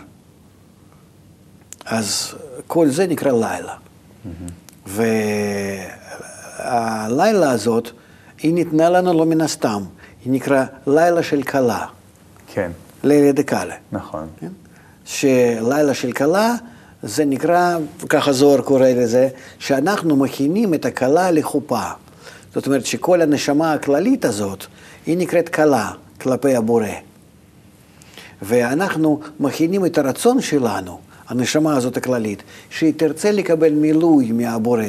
אז 1.86 2.36
כל 2.68 2.90
זה 2.90 3.08
נקרא 3.08 3.32
לילה. 3.32 3.74
Mm-hmm. 3.74 4.90
והלילה 6.66 7.52
הזאת, 7.52 7.92
היא 8.44 8.54
ניתנה 8.54 8.90
לנו 8.90 9.14
לא 9.14 9.26
מן 9.26 9.42
הסתם. 9.42 9.84
היא 10.26 10.34
נקרא 10.34 10.66
לילה 10.88 11.24
של 11.24 11.44
כלה. 11.44 11.86
כן. 12.54 12.72
לילה 13.04 13.32
דקאלה. 13.32 13.76
נכון. 13.92 14.28
כן? 14.40 14.48
שלילה 15.06 15.94
של 15.94 16.12
כלה, 16.12 16.56
זה 17.04 17.26
נקרא, 17.26 17.78
ככה 18.10 18.34
זוהר 18.34 18.62
קורא 18.62 18.88
לזה, 18.88 19.30
שאנחנו 19.60 20.16
מכינים 20.16 20.74
את 20.74 20.86
הכלה 20.86 21.32
לחופה. 21.32 21.84
זאת 22.54 22.66
אומרת 22.66 22.86
שכל 22.86 23.22
הנשמה 23.22 23.74
הכללית 23.74 24.26
הזאת, 24.26 24.66
היא 25.06 25.18
נקראת 25.18 25.50
כלה 25.50 25.92
כלפי 26.22 26.56
הבורא. 26.56 26.88
ואנחנו 28.42 29.20
מכינים 29.40 29.86
את 29.86 29.98
הרצון 29.98 30.42
שלנו, 30.42 31.00
הנשמה 31.28 31.78
הזאת 31.78 31.98
הכללית, 31.98 32.44
שהיא 32.70 32.94
תרצה 32.98 33.32
לקבל 33.32 33.74
מילוי 33.74 34.32
מהבורא. 34.32 34.84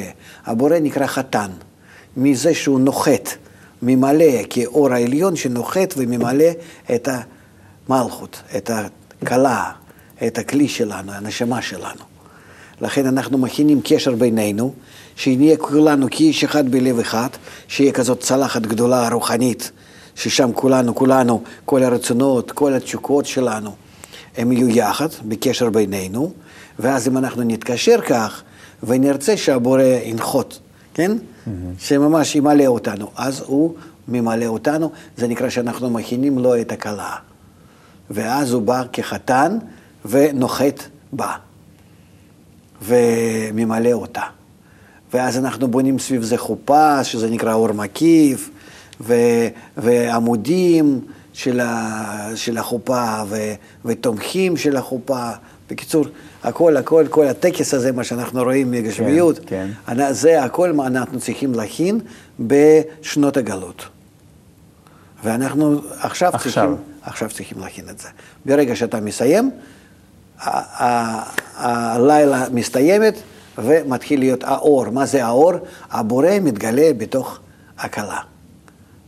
הבורא 0.45 0.79
נקרא 0.79 1.07
חתן, 1.07 1.49
מזה 2.17 2.53
שהוא 2.53 2.79
נוחת. 2.79 3.29
ממלא 3.85 4.43
כאור 4.49 4.93
העליון 4.93 5.35
שנוחת 5.35 5.93
וממלא 5.97 6.45
את 6.95 7.09
המלכות, 7.87 8.41
את 8.57 8.71
הכלה, 9.21 9.71
את 10.27 10.37
הכלי 10.37 10.67
שלנו, 10.67 11.11
הנשמה 11.11 11.61
שלנו. 11.61 12.01
לכן 12.81 13.05
אנחנו 13.05 13.37
מכינים 13.37 13.81
קשר 13.83 14.15
בינינו, 14.15 14.73
שנהיה 15.15 15.57
כולנו 15.57 16.07
כאיש 16.11 16.43
אחד 16.43 16.69
בלב 16.71 16.99
אחד, 16.99 17.27
שיהיה 17.67 17.91
כזאת 17.91 18.19
צלחת 18.19 18.61
גדולה 18.61 19.09
רוחנית, 19.09 19.71
ששם 20.15 20.49
כולנו, 20.53 20.95
כולנו, 20.95 21.43
כל 21.65 21.83
הרצונות, 21.83 22.51
כל 22.51 22.73
התשוקות 22.73 23.25
שלנו, 23.25 23.71
הם 24.37 24.51
יהיו 24.51 24.69
יחד, 24.69 25.09
בקשר 25.25 25.69
בינינו, 25.69 26.33
ואז 26.79 27.07
אם 27.07 27.17
אנחנו 27.17 27.43
נתקשר 27.43 28.01
כך, 28.01 28.43
ונרצה 28.83 29.37
שהבורא 29.37 29.81
ינחות 29.81 30.59
כן? 30.95 31.11
שממש 31.79 32.35
ימלא 32.35 32.65
אותנו. 32.65 33.11
אז 33.15 33.43
הוא 33.45 33.75
ממלא 34.07 34.45
אותנו, 34.45 34.91
זה 35.17 35.27
נקרא 35.27 35.49
שאנחנו 35.49 35.89
מכינים 35.89 36.39
לו 36.39 36.61
את 36.61 36.71
הכלה. 36.71 37.15
ואז 38.09 38.51
הוא 38.51 38.61
בא 38.61 38.83
כחתן 38.93 39.57
ונוחת 40.05 40.83
בה, 41.13 41.31
וממלא 42.81 43.91
אותה. 43.91 44.21
ואז 45.13 45.37
אנחנו 45.37 45.67
בונים 45.67 45.99
סביב 45.99 46.23
זה 46.23 46.37
חופה, 46.37 47.03
שזה 47.03 47.29
נקרא 47.29 47.53
אור 47.53 47.71
מקיף, 47.71 48.49
ו, 49.01 49.13
ועמודים 49.77 51.01
של, 51.33 51.59
ה, 51.59 52.31
של 52.35 52.57
החופה, 52.57 53.23
ו, 53.27 53.53
ותומכים 53.85 54.57
של 54.57 54.77
החופה. 54.77 55.29
בקיצור, 55.69 56.05
הכל, 56.45 56.77
הכל, 56.77 57.05
כל 57.09 57.27
הטקס 57.27 57.73
הזה, 57.73 57.91
מה 57.91 58.03
שאנחנו 58.03 58.43
רואים 58.43 58.71
מגשמיות, 58.71 59.39
כן, 59.45 59.67
כן. 59.85 60.13
זה 60.13 60.43
הכל 60.43 60.71
מה 60.71 60.87
אנחנו 60.87 61.19
צריכים 61.19 61.53
להכין 61.53 61.99
בשנות 62.39 63.37
הגלות. 63.37 63.85
ואנחנו 65.23 65.81
עכשיו, 65.99 66.31
עכשיו. 66.33 66.53
צריכים, 66.53 66.75
עכשיו 67.01 67.29
צריכים 67.29 67.59
להכין 67.59 67.89
את 67.89 67.99
זה. 67.99 68.07
ברגע 68.45 68.75
שאתה 68.75 68.99
מסיים, 68.99 69.51
הלילה 71.55 72.45
מסתיימת 72.51 73.15
ומתחיל 73.57 74.19
להיות 74.19 74.43
האור. 74.43 74.89
מה 74.89 75.05
זה 75.05 75.25
האור? 75.25 75.53
הבורא 75.91 76.29
מתגלה 76.41 76.91
בתוך 76.97 77.39
הכלה. 77.77 78.19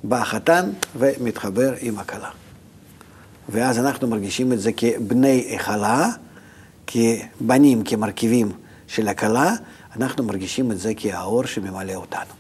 בא 0.03 0.21
החתן 0.21 0.69
ומתחבר 0.95 1.73
עם 1.81 1.99
הכלה. 1.99 2.29
ואז 3.49 3.79
אנחנו 3.79 4.07
מרגישים 4.07 4.53
את 4.53 4.59
זה 4.59 4.71
כבני 4.77 5.45
היכלה. 5.49 6.09
כבנים, 6.87 7.83
כמרכיבים 7.83 8.51
של 8.87 9.07
הכלה, 9.07 9.53
אנחנו 9.95 10.23
מרגישים 10.23 10.71
את 10.71 10.79
זה 10.79 10.91
כהאור 10.97 11.45
שממלא 11.45 11.93
אותנו. 11.93 12.33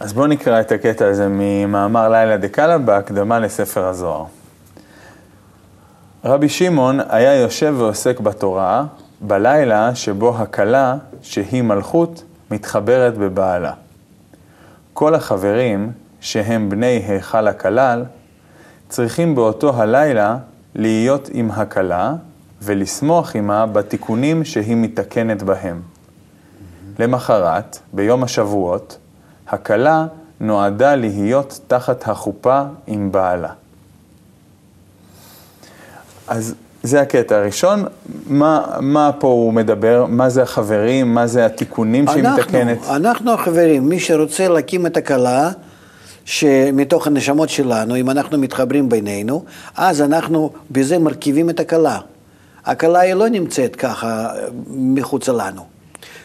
אז 0.00 0.12
בואו 0.12 0.26
נקרא 0.26 0.60
את 0.60 0.72
הקטע 0.72 1.08
הזה 1.08 1.26
ממאמר 1.30 2.08
לילה 2.08 2.36
דקאלה 2.36 2.78
בהקדמה 2.78 3.38
לספר 3.38 3.84
הזוהר. 3.84 4.24
רבי 6.24 6.48
שמעון 6.48 7.00
היה 7.08 7.34
יושב 7.40 7.74
ועוסק 7.78 8.20
בתורה 8.20 8.84
בלילה 9.20 9.94
שבו 9.94 10.36
הכלה, 10.36 10.96
שהיא 11.22 11.62
מלכות, 11.62 12.24
מתחברת 12.50 13.18
בבעלה. 13.18 13.72
כל 14.92 15.14
החברים, 15.14 15.92
שהם 16.20 16.70
בני 16.70 16.86
היכל 16.86 17.48
הכלל, 17.48 18.04
צריכים 18.88 19.34
באותו 19.34 19.82
הלילה 19.82 20.36
להיות 20.74 21.28
עם 21.32 21.50
הכלה 21.50 22.14
ולשמוח 22.66 23.36
עמה 23.36 23.66
בתיקונים 23.66 24.44
שהיא 24.44 24.76
מתקנת 24.76 25.42
בהם. 25.42 25.80
למחרת, 26.98 27.78
ביום 27.92 28.22
השבועות, 28.22 28.98
הכלה 29.48 30.06
נועדה 30.40 30.94
להיות 30.94 31.60
תחת 31.66 32.08
החופה 32.08 32.62
עם 32.86 33.12
בעלה. 33.12 33.52
אז 36.28 36.54
זה 36.82 37.00
הקטע 37.00 37.36
הראשון. 37.36 37.84
מה, 38.26 38.66
מה 38.80 39.10
פה 39.18 39.26
הוא 39.26 39.52
מדבר? 39.52 40.06
מה 40.08 40.28
זה 40.28 40.42
החברים? 40.42 41.14
מה 41.14 41.26
זה 41.26 41.46
התיקונים 41.46 42.06
שהיא 42.06 42.24
אנחנו, 42.24 42.42
מתקנת? 42.42 42.78
אנחנו 42.90 43.32
החברים, 43.32 43.88
מי 43.88 44.00
שרוצה 44.00 44.48
להקים 44.48 44.86
את 44.86 44.96
הכלה, 44.96 45.50
שמתוך 46.24 47.06
הנשמות 47.06 47.48
שלנו, 47.48 47.96
אם 47.96 48.10
אנחנו 48.10 48.38
מתחברים 48.38 48.88
בינינו, 48.88 49.44
אז 49.76 50.02
אנחנו 50.02 50.50
בזה 50.70 50.98
מרכיבים 50.98 51.50
את 51.50 51.60
הכלה. 51.60 51.98
הכלה 52.66 53.00
היא 53.00 53.14
לא 53.14 53.28
נמצאת 53.28 53.76
ככה 53.76 54.32
מחוצה 54.68 55.32
לנו. 55.32 55.66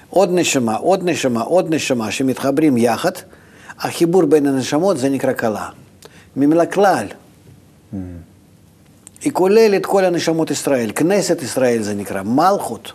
עוד 0.10 0.30
נשמה, 0.32 0.76
עוד 0.76 1.10
נשמה, 1.10 1.42
עוד 1.42 1.74
נשמה 1.74 2.12
שמתחברים 2.12 2.78
יחד, 2.78 3.12
החיבור 3.80 4.26
בין 4.26 4.48
הנשמות 4.48 4.98
זה 4.98 5.10
נקרא 5.10 5.34
כלה. 5.34 5.70
ממילה 6.36 6.66
כלל. 6.66 7.06
היא 9.22 9.32
כוללת 9.34 9.86
כל 9.86 10.06
הנשמות 10.06 10.52
ישראל, 10.52 10.92
כנסת 10.96 11.42
ישראל 11.42 11.82
זה 11.82 11.96
נקרא, 11.96 12.22
מלכות. 12.22 12.92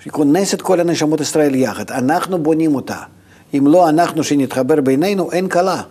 שהיא 0.00 0.12
כונסת 0.12 0.60
כל 0.62 0.80
הנשמות 0.80 1.20
ישראל 1.20 1.54
יחד, 1.54 1.90
אנחנו 1.90 2.42
בונים 2.42 2.74
אותה. 2.74 3.02
אם 3.54 3.66
לא 3.66 3.88
אנחנו 3.88 4.24
שנתחבר 4.24 4.80
בינינו, 4.80 5.32
אין 5.32 5.48
כלה. 5.48 5.82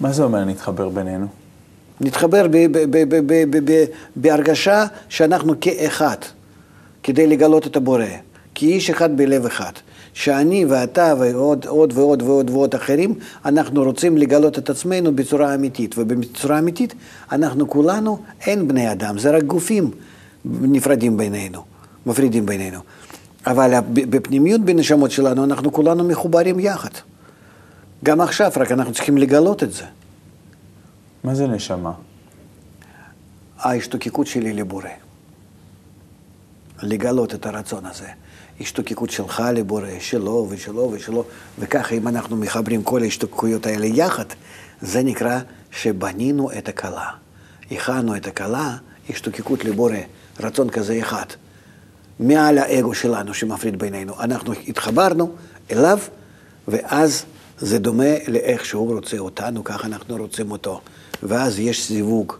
מה 0.00 0.12
זה 0.12 0.22
אומר 0.22 0.44
נתחבר 0.44 0.88
בינינו? 0.88 1.41
נתחבר 2.02 2.46
בהרגשה 4.16 4.86
שאנחנו 5.08 5.54
כאחד, 5.60 6.16
כדי 7.02 7.26
לגלות 7.26 7.66
את 7.66 7.76
הבורא. 7.76 8.04
כאיש 8.54 8.90
אחד 8.90 9.16
בלב 9.16 9.46
אחד. 9.46 9.72
שאני 10.14 10.64
ואתה 10.64 11.14
ועוד 11.18 11.66
עוד 11.66 11.92
ועוד 11.96 12.22
ועוד 12.22 12.50
ועוד 12.50 12.74
אחרים, 12.74 13.14
אנחנו 13.44 13.82
רוצים 13.82 14.18
לגלות 14.18 14.58
את 14.58 14.70
עצמנו 14.70 15.16
בצורה 15.16 15.54
אמיתית. 15.54 15.94
ובצורה 15.98 16.58
אמיתית, 16.58 16.94
אנחנו 17.32 17.70
כולנו, 17.70 18.18
אין 18.46 18.68
בני 18.68 18.92
אדם, 18.92 19.18
זה 19.18 19.30
רק 19.30 19.42
גופים 19.42 19.90
נפרדים 20.44 21.16
בינינו, 21.16 21.62
מפרידים 22.06 22.46
בינינו. 22.46 22.78
אבל 23.46 23.80
בפנימיות 23.92 24.60
בנשמות 24.60 25.10
שלנו, 25.10 25.44
אנחנו 25.44 25.72
כולנו 25.72 26.04
מחוברים 26.04 26.60
יחד. 26.60 26.90
גם 28.04 28.20
עכשיו, 28.20 28.52
רק 28.56 28.72
אנחנו 28.72 28.92
צריכים 28.92 29.18
לגלות 29.18 29.62
את 29.62 29.72
זה. 29.72 29.84
מה 31.24 31.34
זה 31.34 31.46
נשמה? 31.46 31.92
ההשתוקקות 33.58 34.26
שלי 34.26 34.52
לבורא. 34.52 34.88
לגלות 36.82 37.34
את 37.34 37.46
הרצון 37.46 37.86
הזה. 37.86 38.08
השתוקקות 38.60 39.10
שלך 39.10 39.42
לבורא, 39.54 39.88
שלו 40.00 40.46
ושלו 40.50 40.90
ושלו, 40.92 41.24
וככה 41.58 41.94
אם 41.94 42.08
אנחנו 42.08 42.36
מחברים 42.36 42.82
כל 42.82 43.02
ההשתוקקויות 43.02 43.66
האלה 43.66 43.86
יחד, 43.86 44.24
זה 44.80 45.02
נקרא 45.02 45.40
שבנינו 45.70 46.50
את 46.58 46.68
הכלה. 46.68 47.10
הכנו 47.70 48.16
את 48.16 48.26
הכלה, 48.26 48.76
השתוקקות 49.10 49.64
לבורא, 49.64 49.96
רצון 50.40 50.70
כזה 50.70 50.98
אחד. 51.00 51.26
מעל 52.20 52.58
האגו 52.58 52.94
שלנו 52.94 53.34
שמפריד 53.34 53.78
בינינו. 53.78 54.20
אנחנו 54.20 54.52
התחברנו 54.68 55.32
אליו, 55.70 55.98
ואז 56.68 57.24
זה 57.58 57.78
דומה 57.78 58.14
לאיך 58.28 58.64
שהוא 58.64 58.94
רוצה 58.94 59.18
אותנו, 59.18 59.64
ככה 59.64 59.86
אנחנו 59.86 60.16
רוצים 60.16 60.50
אותו. 60.50 60.80
ואז 61.22 61.58
יש 61.58 61.88
זיווג, 61.88 62.32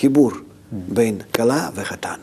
חיבור 0.00 0.30
בין 0.72 1.18
כלה 1.34 1.68
וחתן. 1.74 2.14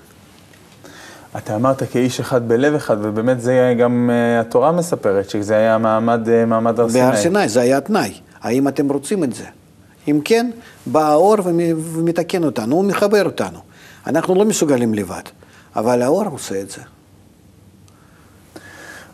אתה 1.37 1.55
אמרת 1.55 1.83
כאיש 1.83 2.19
אחד 2.19 2.47
בלב 2.47 2.73
אחד, 2.75 2.97
ובאמת 3.01 3.41
זה 3.41 3.75
גם 3.79 4.09
uh, 4.09 4.41
התורה 4.41 4.71
מספרת, 4.71 5.29
שזה 5.29 5.55
היה 5.55 5.77
מעמד, 5.77 6.27
uh, 6.27 6.45
מעמד 6.47 6.79
הר 6.79 6.89
סיני. 6.89 7.03
בהר 7.03 7.15
סיני, 7.15 7.49
זה 7.49 7.61
היה 7.61 7.77
התנאי. 7.77 8.13
האם 8.41 8.67
אתם 8.67 8.89
רוצים 8.89 9.23
את 9.23 9.33
זה? 9.33 9.45
אם 10.07 10.19
כן, 10.25 10.51
בא 10.85 11.11
האור 11.11 11.35
ומתקן 11.45 12.43
אותנו, 12.43 12.75
הוא 12.75 12.85
מחבר 12.85 13.25
אותנו. 13.25 13.59
אנחנו 14.07 14.35
לא 14.35 14.45
מסוגלים 14.45 14.93
לבד, 14.93 15.21
אבל 15.75 16.01
האור 16.01 16.25
עושה 16.25 16.61
את 16.61 16.69
זה. 16.69 16.81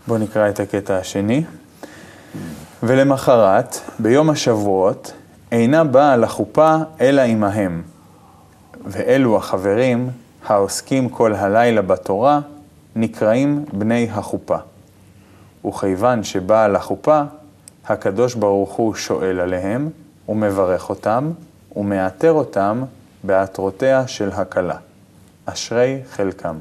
בואו 0.08 0.20
נקרא 0.20 0.50
את 0.50 0.60
הקטע 0.60 0.98
השני. 0.98 1.44
ולמחרת, 2.84 3.78
ביום 4.00 4.30
השבועות, 4.30 5.12
אינה 5.52 5.84
באה 5.84 6.18
לחופה 6.18 6.76
אלא 7.02 7.22
עמהם. 7.22 7.82
ואלו 8.86 9.38
החברים 9.38 10.10
העוסקים 10.46 11.10
כל 11.10 11.34
הלילה 11.34 11.82
בתורה, 11.82 12.40
נקראים 12.96 13.66
בני 13.74 14.08
החופה. 14.12 14.58
וכיוון 15.66 16.24
שבאה 16.24 16.68
לחופה, 16.68 17.22
הקדוש 17.86 18.36
ברוך 18.36 18.74
הוא 18.74 18.96
שואל 18.96 19.40
עליהם, 19.40 19.90
ומברך 20.30 20.90
אותם, 20.90 21.32
ומאתר 21.76 22.32
אותם 22.32 22.84
בעטרותיה 23.24 24.08
של 24.08 24.32
הכלה. 24.32 24.78
אשרי 25.46 26.00
חלקם. 26.12 26.56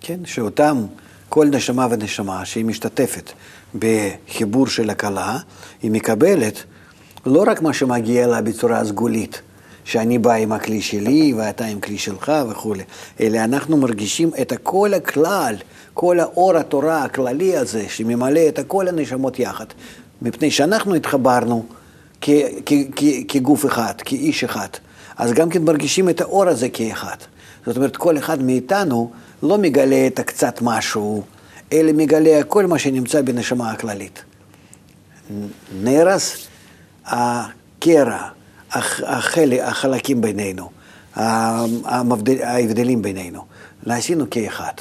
כן, 0.00 0.24
שאותם, 0.24 0.86
כל 1.28 1.46
נשמה 1.46 1.86
ונשמה 1.90 2.44
שהיא 2.44 2.64
משתתפת 2.64 3.32
בחיבור 3.78 4.66
של 4.66 4.90
הכלה, 4.90 5.38
היא 5.82 5.90
מקבלת 5.90 6.64
לא 7.26 7.44
רק 7.46 7.62
מה 7.62 7.72
שמגיע 7.72 8.26
לה 8.26 8.42
בצורה 8.42 8.84
סגולית, 8.84 9.40
שאני 9.84 10.18
בא 10.18 10.32
עם 10.32 10.52
הכלי 10.52 10.80
שלי 10.80 11.34
ואתה 11.36 11.64
עם 11.64 11.80
כלי 11.80 11.98
שלך 11.98 12.32
וכולי, 12.50 12.82
אלא 13.20 13.38
אנחנו 13.38 13.76
מרגישים 13.76 14.30
את 14.40 14.52
כל 14.62 14.94
הכלל, 14.94 15.54
כל 15.94 16.20
האור 16.20 16.56
התורה 16.56 17.04
הכללי 17.04 17.56
הזה 17.56 17.84
שממלא 17.88 18.40
את 18.48 18.58
כל 18.66 18.88
הנשמות 18.88 19.38
יחד, 19.38 19.64
מפני 20.22 20.50
שאנחנו 20.50 20.94
התחברנו 20.94 21.64
כגוף 23.28 23.66
אחד, 23.66 23.92
כאיש 24.04 24.44
אחד, 24.44 24.68
אז 25.16 25.32
גם 25.32 25.50
כן 25.50 25.62
מרגישים 25.62 26.08
את 26.08 26.20
האור 26.20 26.48
הזה 26.48 26.68
כאחד. 26.68 27.16
זאת 27.66 27.76
אומרת, 27.76 27.96
כל 27.96 28.18
אחד 28.18 28.42
מאיתנו 28.42 29.10
לא 29.42 29.58
מגלה 29.58 30.06
את 30.06 30.18
הקצת 30.18 30.58
משהו, 30.62 31.22
אלא 31.72 31.92
מגלה 31.92 32.44
כל 32.44 32.66
מה 32.66 32.78
שנמצא 32.78 33.22
בנשמה 33.22 33.70
הכללית. 33.70 34.22
נהרס 35.82 36.46
הקרע, 37.06 38.28
החלק, 38.72 39.60
החלקים 39.62 40.20
בינינו, 40.20 40.70
המבדל, 41.14 42.42
ההבדלים 42.42 43.02
בינינו. 43.02 43.44
נעשינו 43.86 44.30
כאחד. 44.30 44.72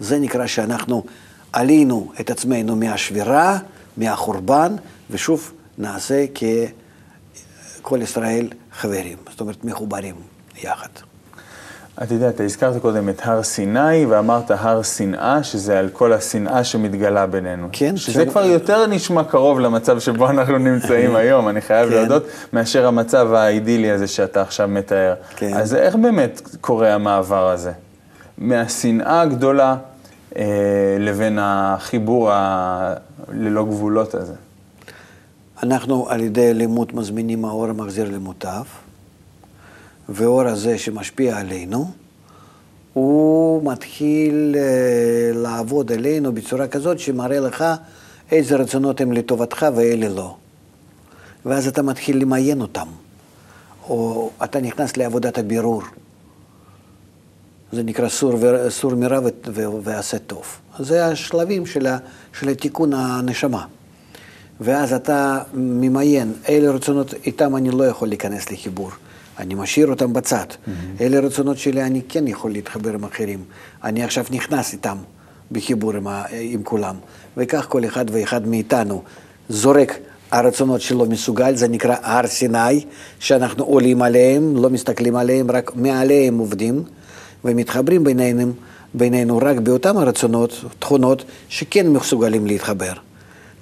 זה 0.00 0.18
נקרא 0.18 0.46
שאנחנו 0.46 1.04
עלינו 1.52 2.12
את 2.20 2.30
עצמנו 2.30 2.76
מהשבירה, 2.76 3.58
מהחורבן, 3.96 4.76
ושוב 5.10 5.52
נעשה 5.78 6.24
ככל 7.82 8.02
ישראל 8.02 8.48
חברים, 8.72 9.18
זאת 9.30 9.40
אומרת 9.40 9.64
מחוברים 9.64 10.14
יחד. 10.62 10.88
אתה 12.02 12.14
יודע, 12.14 12.28
אתה 12.28 12.42
הזכרת 12.42 12.82
קודם 12.82 13.08
את 13.08 13.20
הר 13.24 13.42
סיני, 13.42 14.06
ואמרת 14.06 14.50
הר 14.50 14.82
שנאה, 14.82 15.42
שזה 15.42 15.78
על 15.78 15.88
כל 15.92 16.12
השנאה 16.12 16.64
שמתגלה 16.64 17.26
בינינו. 17.26 17.68
כן. 17.72 17.96
שזה 17.96 18.24
ש... 18.24 18.28
כבר 18.28 18.44
יותר 18.44 18.86
נשמע 18.86 19.24
קרוב 19.24 19.60
למצב 19.60 19.98
שבו 19.98 20.28
אנחנו 20.30 20.58
נמצאים 20.58 21.16
היום, 21.16 21.48
אני 21.48 21.60
חייב 21.60 21.88
כן. 21.88 21.94
להודות, 21.94 22.26
מאשר 22.52 22.86
המצב 22.86 23.32
האידילי 23.32 23.90
הזה 23.90 24.06
שאתה 24.06 24.42
עכשיו 24.42 24.68
מתאר. 24.68 25.14
כן. 25.36 25.54
אז 25.54 25.74
איך 25.74 25.96
באמת 25.96 26.40
קורה 26.60 26.94
המעבר 26.94 27.48
הזה? 27.48 27.72
מהשנאה 28.38 29.20
הגדולה 29.20 29.76
אה, 30.36 30.44
לבין 30.98 31.38
החיבור 31.40 32.30
ה... 32.32 32.94
ללא 33.32 33.64
גבולות 33.64 34.14
הזה. 34.14 34.34
אנחנו 35.62 36.06
על 36.08 36.20
ידי 36.20 36.54
לימוד 36.54 36.90
מזמינים 36.94 37.44
האור 37.44 37.66
המחזיר 37.66 38.10
למוטב. 38.10 38.85
והאור 40.08 40.42
הזה 40.42 40.78
שמשפיע 40.78 41.38
עלינו, 41.38 41.90
הוא 42.92 43.72
מתחיל 43.72 44.54
uh, 44.54 45.36
לעבוד 45.36 45.92
עלינו 45.92 46.32
בצורה 46.32 46.68
כזאת 46.68 46.98
שמראה 46.98 47.40
לך 47.40 47.64
איזה 48.30 48.56
רצונות 48.56 49.00
הם 49.00 49.12
לטובתך 49.12 49.66
ואלה 49.76 50.08
לא. 50.08 50.36
ואז 51.46 51.68
אתה 51.68 51.82
מתחיל 51.82 52.22
למיין 52.22 52.60
אותם, 52.60 52.86
או 53.88 54.30
אתה 54.44 54.60
נכנס 54.60 54.96
לעבודת 54.96 55.38
הבירור. 55.38 55.82
זה 57.72 57.82
נקרא 57.82 58.08
סור, 58.08 58.34
ו... 58.40 58.70
סור 58.70 58.94
מרע 58.94 59.20
ו... 59.20 59.28
ו... 59.46 59.64
ועשה 59.82 60.18
טוב. 60.18 60.44
זה 60.78 61.06
השלבים 61.06 61.66
של, 61.66 61.86
ה... 61.86 61.98
של 62.40 62.48
התיקון 62.48 62.92
הנשמה. 62.92 63.64
ואז 64.60 64.92
אתה 64.92 65.42
ממיין, 65.54 66.32
אלה 66.48 66.70
רצונות, 66.70 67.14
איתם 67.26 67.56
אני 67.56 67.70
לא 67.70 67.84
יכול 67.84 68.08
להיכנס 68.08 68.50
לחיבור. 68.50 68.90
אני 69.38 69.54
משאיר 69.54 69.86
אותם 69.86 70.12
בצד. 70.12 70.46
Mm-hmm. 70.50 70.70
אלה 71.00 71.20
רצונות 71.20 71.58
שלי, 71.58 71.82
אני 71.82 72.02
כן 72.08 72.28
יכול 72.28 72.52
להתחבר 72.52 72.94
עם 72.94 73.04
אחרים. 73.04 73.44
אני 73.84 74.04
עכשיו 74.04 74.24
נכנס 74.30 74.72
איתם 74.72 74.96
בחיבור 75.52 75.96
עם, 75.96 76.06
ה, 76.06 76.24
עם 76.30 76.62
כולם. 76.62 76.96
וכך 77.36 77.66
כל 77.68 77.84
אחד 77.84 78.04
ואחד 78.10 78.48
מאיתנו 78.48 79.02
זורק 79.48 79.98
הרצונות 80.30 80.80
שלו 80.80 81.06
מסוגל, 81.06 81.56
זה 81.56 81.68
נקרא 81.68 81.96
הר 82.02 82.26
סיני, 82.26 82.84
שאנחנו 83.18 83.64
עולים 83.64 84.02
עליהם, 84.02 84.56
לא 84.56 84.70
מסתכלים 84.70 85.16
עליהם, 85.16 85.50
רק 85.50 85.76
מעליהם 85.76 86.38
עובדים, 86.38 86.82
ומתחברים 87.44 88.04
בינינו, 88.04 88.52
בינינו 88.94 89.38
רק 89.38 89.56
באותם 89.56 89.96
הרצונות, 89.96 90.64
תכונות, 90.78 91.24
שכן 91.48 91.88
מסוגלים 91.88 92.46
להתחבר. 92.46 92.92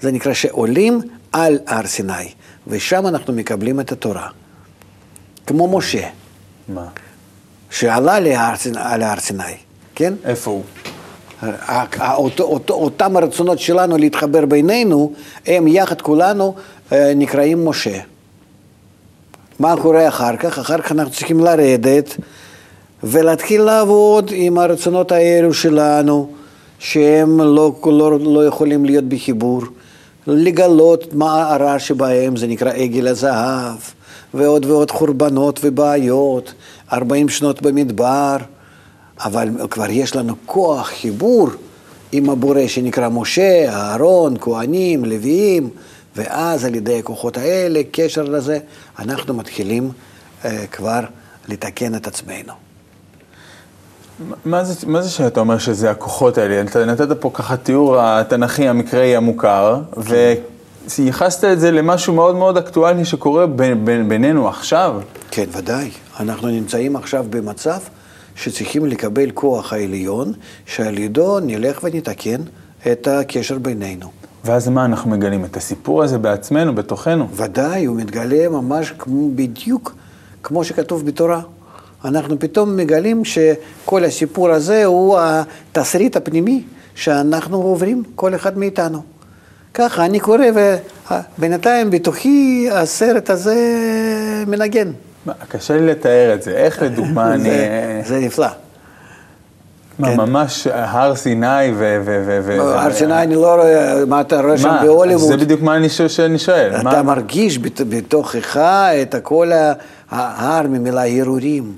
זה 0.01 0.13
נקרא 0.13 0.33
שעולים 0.33 1.01
על 1.33 1.59
הר 1.67 1.87
סיני, 1.87 2.29
ושם 2.67 3.07
אנחנו 3.07 3.33
מקבלים 3.33 3.81
את 3.81 3.93
התורה. 3.93 4.29
כמו 5.47 5.79
משה. 5.79 6.09
מה? 6.69 6.87
שעלה 7.71 8.21
להר 8.21 8.57
סיני- 9.19 9.57
כן? 9.95 10.15
איפה 10.25 10.51
הוא? 10.51 10.63
ה- 11.43 11.85
ה- 12.03 12.15
אותו- 12.15 12.45
אותו- 12.45 12.75
אותם 12.75 13.17
הרצונות 13.17 13.59
שלנו 13.59 13.97
להתחבר 13.99 14.47
בינינו, 14.47 15.13
הם 15.47 15.69
יחד 15.69 16.01
כולנו 16.01 16.55
אה, 16.93 17.13
נקראים 17.17 17.65
משה. 17.69 17.99
מה 19.59 19.75
קורה 19.83 20.09
אחר 20.09 20.37
כך? 20.37 20.59
אחר 20.59 20.79
כך 20.81 20.93
אנחנו 20.93 21.13
צריכים 21.13 21.41
לרדת 21.41 22.17
ולהתחיל 23.05 23.63
לעבוד 23.63 24.31
עם 24.35 24.59
הרצונות 24.59 25.13
האלו 25.13 25.55
שלנו, 25.55 26.31
שהם 26.79 27.41
לא, 27.41 27.73
לא, 27.87 28.19
לא 28.21 28.47
יכולים 28.47 28.85
להיות 28.85 29.05
בחיבור, 29.05 29.63
לגלות 30.27 31.15
מה 31.15 31.55
הרע 31.55 31.79
שבהם, 31.79 32.37
זה 32.37 32.47
נקרא 32.47 32.73
עגל 32.73 33.09
הזהב, 33.09 33.77
ועוד 34.35 34.65
ועוד 34.65 34.91
חורבנות 34.91 35.61
ובעיות, 35.63 36.53
40 36.93 37.29
שנות 37.29 37.63
במדבר, 37.63 38.37
אבל 39.25 39.49
כבר 39.71 39.91
יש 39.91 40.17
לנו 40.17 40.35
כוח 40.47 40.87
חיבור 40.87 41.49
עם 42.13 42.31
הבורא 42.31 42.67
שנקרא 42.67 43.09
משה, 43.09 43.69
אהרון, 43.69 44.37
כהנים, 44.41 45.05
לוויים, 45.05 45.71
ואז 46.17 46.65
על 46.65 46.75
ידי 46.75 46.99
הכוחות 46.99 47.37
האלה, 47.37 47.81
קשר 47.93 48.23
לזה, 48.23 48.59
אנחנו 48.99 49.35
מתחילים 49.35 49.91
אה, 50.45 50.67
כבר 50.73 51.01
לתקן 51.49 51.95
את 51.95 52.07
עצמנו. 52.07 52.53
מה 54.45 54.65
זה, 54.65 54.87
מה 54.87 55.03
זה 55.03 55.11
שאתה 55.11 55.41
אומר 55.41 55.59
שזה 55.59 55.91
הכוחות 55.91 56.39
האלה? 56.39 56.61
אתה 56.61 56.85
נתת 56.85 57.21
פה 57.21 57.31
ככה 57.35 57.57
תיאור 57.57 58.01
התנ"כי 58.01 58.69
המקראי 58.69 59.17
המוכר, 59.17 59.81
וייחסת 60.99 61.45
את 61.45 61.61
זה 61.61 61.71
למשהו 61.71 62.15
מאוד 62.15 62.37
מאוד 62.37 62.57
אקטואלי 62.57 63.05
שקורה 63.05 63.47
בין, 63.47 63.85
בין, 63.85 64.09
בינינו 64.09 64.49
עכשיו. 64.49 65.01
כן, 65.31 65.45
ודאי. 65.53 65.91
אנחנו 66.21 66.49
נמצאים 66.49 66.97
עכשיו 66.97 67.25
במצב 67.31 67.79
שצריכים 68.37 68.87
לקבל 68.87 69.31
כוח 69.31 69.73
העליון, 69.73 70.33
שעל 70.67 70.99
ידו 70.99 71.41
נלך 71.41 71.81
ונתקן 71.83 72.41
את 72.93 73.09
הקשר 73.09 73.59
בינינו. 73.59 74.11
ואז 74.45 74.69
מה 74.69 74.85
אנחנו 74.85 75.11
מגלים? 75.11 75.45
את 75.45 75.57
הסיפור 75.57 76.03
הזה 76.03 76.19
בעצמנו, 76.19 76.75
בתוכנו. 76.75 77.29
ודאי, 77.33 77.85
הוא 77.85 77.97
מתגלה 77.97 78.49
ממש 78.49 78.93
כמו, 78.99 79.31
בדיוק 79.35 79.95
כמו 80.43 80.65
שכתוב 80.65 81.07
בתורה. 81.07 81.41
אנחנו 82.05 82.39
פתאום 82.39 82.77
מגלים 82.77 83.25
שכל 83.25 84.05
הסיפור 84.05 84.51
הזה 84.51 84.85
הוא 84.85 85.19
התסריט 85.19 86.17
הפנימי 86.17 86.65
שאנחנו 86.95 87.57
עוברים, 87.57 88.03
כל 88.15 88.35
אחד 88.35 88.59
מאיתנו. 88.59 89.03
ככה 89.75 90.05
אני 90.05 90.21
קורא, 90.21 90.39
ובינתיים 91.39 91.91
בתוכי 91.91 92.69
הסרט 92.73 93.31
הזה 93.31 93.55
מנגן. 94.47 94.91
מה, 95.27 95.33
קשה 95.49 95.75
לי 95.77 95.87
לתאר 95.87 96.35
את 96.35 96.43
זה. 96.43 96.51
איך 96.51 96.83
לדוגמה 96.83 97.31
אני... 97.35 97.51
זה, 98.05 98.19
נפלא. 98.21 98.47
מה, 99.99 100.09
כן. 100.11 100.17
ממש 100.17 100.67
הר 100.73 101.15
סיני 101.17 101.47
ו... 101.77 102.03
ו, 102.05 102.23
ו, 102.27 102.41
ו 102.45 102.63
הר 102.63 102.93
סיני 102.93 103.23
אני 103.23 103.35
לא 103.35 103.55
רואה, 103.55 104.05
מה 104.05 104.21
אתה 104.21 104.41
רואה 104.41 104.59
שם 104.59 104.77
בהוליווד? 104.83 105.29
זה 105.29 105.37
בדיוק 105.37 105.61
מה 105.63 105.77
אני, 105.77 105.89
ש- 105.89 106.03
שאני 106.03 106.39
שואל. 106.39 106.71
אתה 106.75 106.83
מה- 106.83 107.03
מרגיש 107.03 107.59
בת- 107.59 107.81
בתוכך 107.89 108.57
את 109.03 109.15
כל 109.23 109.51
ההר 110.11 110.67
ממילה 110.69 111.05
הרהורים, 111.07 111.73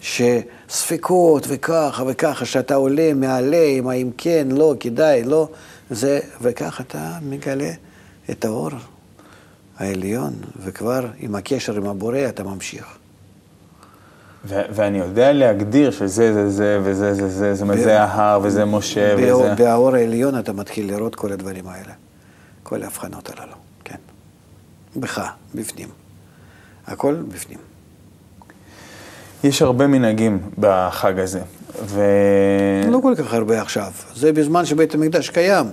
שספקות 0.00 1.46
וככה 1.48 2.02
וככה, 2.06 2.44
שאתה 2.44 2.74
עולה 2.74 3.14
מעליהם, 3.14 3.88
האם 3.88 4.10
כן, 4.18 4.46
לא, 4.50 4.74
כדאי, 4.80 5.22
לא, 5.24 5.48
זה, 5.92 6.20
וככה 6.40 6.82
אתה 6.82 7.18
מגלה 7.22 7.70
את 8.30 8.44
האור 8.44 8.70
העליון, 9.78 10.32
וכבר 10.62 11.06
עם 11.18 11.34
הקשר 11.34 11.76
עם 11.76 11.86
הבורא 11.86 12.18
אתה 12.28 12.42
ממשיך. 12.42 12.86
ו- 14.44 14.62
ואני 14.70 14.98
יודע 14.98 15.32
להגדיר 15.32 15.90
שזה 15.90 16.34
זה 16.34 16.50
זה 16.50 16.78
וזה 16.82 17.14
זה 17.14 17.28
זה, 17.28 17.54
זאת 17.54 17.62
אומרת, 17.62 17.78
זה 17.78 18.02
ההר 18.02 18.40
וזה 18.42 18.64
משה 18.64 19.14
וזה... 19.18 19.54
באור 19.54 19.94
העליון 19.94 20.38
אתה 20.38 20.52
מתחיל 20.52 20.94
לראות 20.94 21.14
כל 21.14 21.32
הדברים 21.32 21.68
האלה, 21.68 21.92
כל 22.62 22.82
ההבחנות 22.82 23.30
הללו, 23.30 23.54
כן. 23.84 23.96
בך, 24.96 25.22
בפנים. 25.54 25.88
הכל 26.86 27.14
בפנים. 27.28 27.58
יש 29.44 29.62
הרבה 29.62 29.86
מנהגים 29.86 30.50
בחג 30.58 31.18
הזה, 31.18 31.40
ו... 31.84 32.02
לא 32.88 32.98
כל 33.02 33.14
כך 33.16 33.34
הרבה 33.34 33.62
עכשיו. 33.62 33.92
זה 34.14 34.32
בזמן 34.32 34.64
שבית 34.64 34.94
המקדש 34.94 35.28
קיים. 35.28 35.66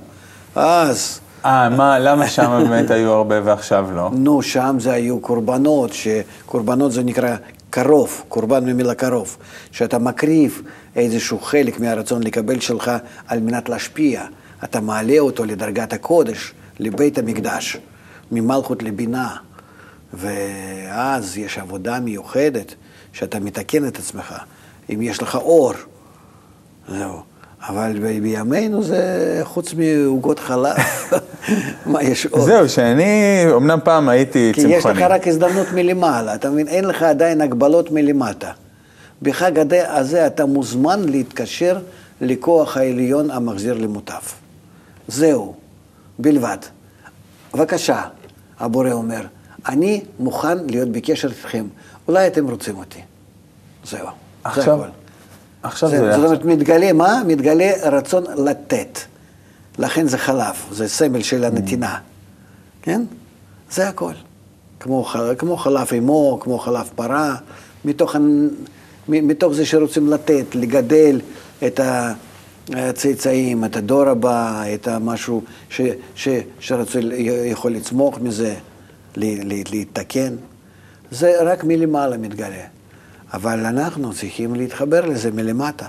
אז, 0.55 1.19
אה, 1.45 1.69
מה, 1.69 1.99
למה 1.99 2.27
שם 2.27 2.63
באמת 2.69 2.91
היו 2.91 3.12
הרבה 3.12 3.35
ועכשיו 3.43 3.88
לא? 3.95 4.09
נו, 4.13 4.41
שם 4.41 4.75
זה 4.79 4.91
היו 4.91 5.19
קורבנות, 5.19 5.91
שקורבנות 5.93 6.91
זה 6.91 7.03
נקרא 7.03 7.35
קרוב, 7.69 8.23
קורבן 8.27 8.65
ממילה 8.65 8.95
קרוב, 8.95 9.38
שאתה 9.71 9.99
מקריב 9.99 10.62
איזשהו 10.95 11.39
חלק 11.39 11.79
מהרצון 11.79 12.23
לקבל 12.23 12.59
שלך 12.59 12.91
על 13.27 13.39
מנת 13.39 13.69
להשפיע. 13.69 14.23
אתה 14.63 14.81
מעלה 14.81 15.19
אותו 15.19 15.45
לדרגת 15.45 15.93
הקודש, 15.93 16.53
לבית 16.79 17.17
המקדש, 17.17 17.77
ממלכות 18.31 18.83
לבינה. 18.83 19.35
ואז 20.13 21.38
יש 21.38 21.57
עבודה 21.57 21.99
מיוחדת, 21.99 22.75
שאתה 23.13 23.39
מתקן 23.39 23.88
את 23.88 23.97
עצמך. 23.97 24.35
אם 24.93 25.01
יש 25.01 25.21
לך 25.21 25.35
אור, 25.35 25.73
זהו. 26.89 27.21
אבל 27.67 27.99
בימינו 28.21 28.84
זה 28.84 29.41
חוץ 29.43 29.73
מעוגות 29.73 30.39
חלב, 30.39 30.75
מה 31.86 32.04
יש 32.04 32.25
עוד? 32.25 32.45
זהו, 32.45 32.69
שאני 32.69 33.43
אמנם 33.56 33.80
פעם 33.84 34.10
הייתי 34.10 34.52
כי 34.54 34.62
צמחוני. 34.62 34.75
יש 34.78 34.86
לך 34.86 35.02
רק 35.02 35.28
הזדמנות 35.28 35.67
מלמעלה, 35.73 36.36
אתה 36.36 36.49
מבין? 36.49 36.67
אין 36.67 36.86
לך 36.86 37.04
עדיין 37.04 37.41
הגבלות 37.41 37.91
מלמטה. 37.91 38.52
בחג 39.21 39.52
הזה 39.73 40.28
אתה 40.28 40.45
מוזמן 40.45 41.10
להתקשר 41.10 41.80
לכוח 42.21 42.78
העליון 42.78 43.32
המחזיר 43.32 43.73
למוטב. 43.73 44.21
זהו, 45.08 45.54
בלבד. 46.19 46.58
בבקשה, 47.54 48.02
הבורא 48.60 48.91
אומר, 48.91 49.21
אני 49.67 50.02
מוכן 50.19 50.58
להיות 50.67 50.89
בקשר 50.89 51.28
איתכם, 51.28 51.65
אולי 52.08 52.28
אתם 52.28 52.49
רוצים 52.49 52.78
אותי. 52.78 52.99
זהו, 53.84 53.99
זה 53.99 54.06
עכשיו, 54.43 54.84
הכל. 54.84 54.89
עכשיו 55.63 55.89
זה. 55.89 56.12
זאת 56.15 56.26
אומרת, 56.26 56.45
מתגלה 56.45 56.93
מה? 56.93 57.22
מתגלה 57.28 57.72
רצון 57.91 58.24
לתת. 58.45 59.00
לכן 59.80 60.08
זה 60.08 60.17
חלב, 60.17 60.56
זה 60.72 60.88
סמל 60.88 61.22
של 61.22 61.43
הנתינה. 61.43 61.98
כן? 62.82 63.02
זה 63.72 63.88
הכל. 63.88 64.13
כמו, 64.80 65.06
כמו 65.38 65.58
חלב 65.58 65.88
אמו, 65.98 66.39
כמו 66.41 66.60
חלב 66.60 66.89
פרה, 66.95 67.36
מתוך, 67.86 68.15
מתוך 69.08 69.54
זה 69.54 69.65
שרוצים 69.65 70.10
לתת, 70.10 70.45
לגדל 70.56 71.22
את 71.65 71.80
הצאצאים, 72.69 73.65
את 73.65 73.76
הדור 73.76 74.08
הבא, 74.10 74.63
את 74.74 74.88
המשהו 74.88 75.41
ש, 75.69 75.82
ש, 76.15 76.28
שרצו, 76.60 77.00
יכול 77.45 77.72
לצמוח 77.74 78.17
מזה, 78.22 78.56
ל- 79.15 79.54
ל- 79.54 79.63
להתקן. 79.72 80.36
זה 81.12 81.43
רק 81.43 81.63
מלמעלה 81.63 82.17
מתגלה. 82.17 82.63
אבל 83.33 83.65
אנחנו 83.65 84.13
צריכים 84.13 84.55
להתחבר 84.55 85.05
לזה 85.05 85.31
מלמטה. 85.31 85.87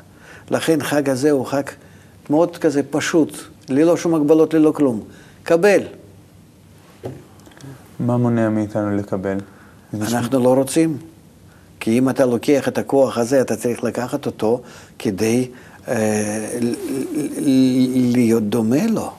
לכן 0.51 0.83
חג 0.83 1.11
הזה 1.11 1.31
הוא 1.31 1.47
חג 1.47 1.63
מאוד 2.31 2.57
כזה 2.57 2.83
פשוט, 2.91 3.37
ללא 3.69 3.97
שום 3.97 4.15
הגבלות, 4.15 4.55
ללא 4.55 4.73
כלום. 4.77 5.03
קבל. 5.43 5.81
מה 8.01 8.17
מונע 8.17 8.49
מאיתנו 8.49 8.97
לקבל? 8.97 9.39
אנחנו 10.01 10.39
לא 10.45 10.55
רוצים. 10.55 10.99
כי 11.81 11.99
אם 11.99 12.09
אתה 12.09 12.27
לוקח 12.27 12.69
את 12.69 12.79
הכוח 12.79 13.19
הזה, 13.19 13.41
אתה 13.41 13.57
צריך 13.57 13.85
לקחת 13.85 14.27
אותו 14.27 14.63
כדי 14.99 15.49
אה, 15.89 16.59
להיות 18.15 18.43
דומה 18.43 18.87
לו. 18.87 19.13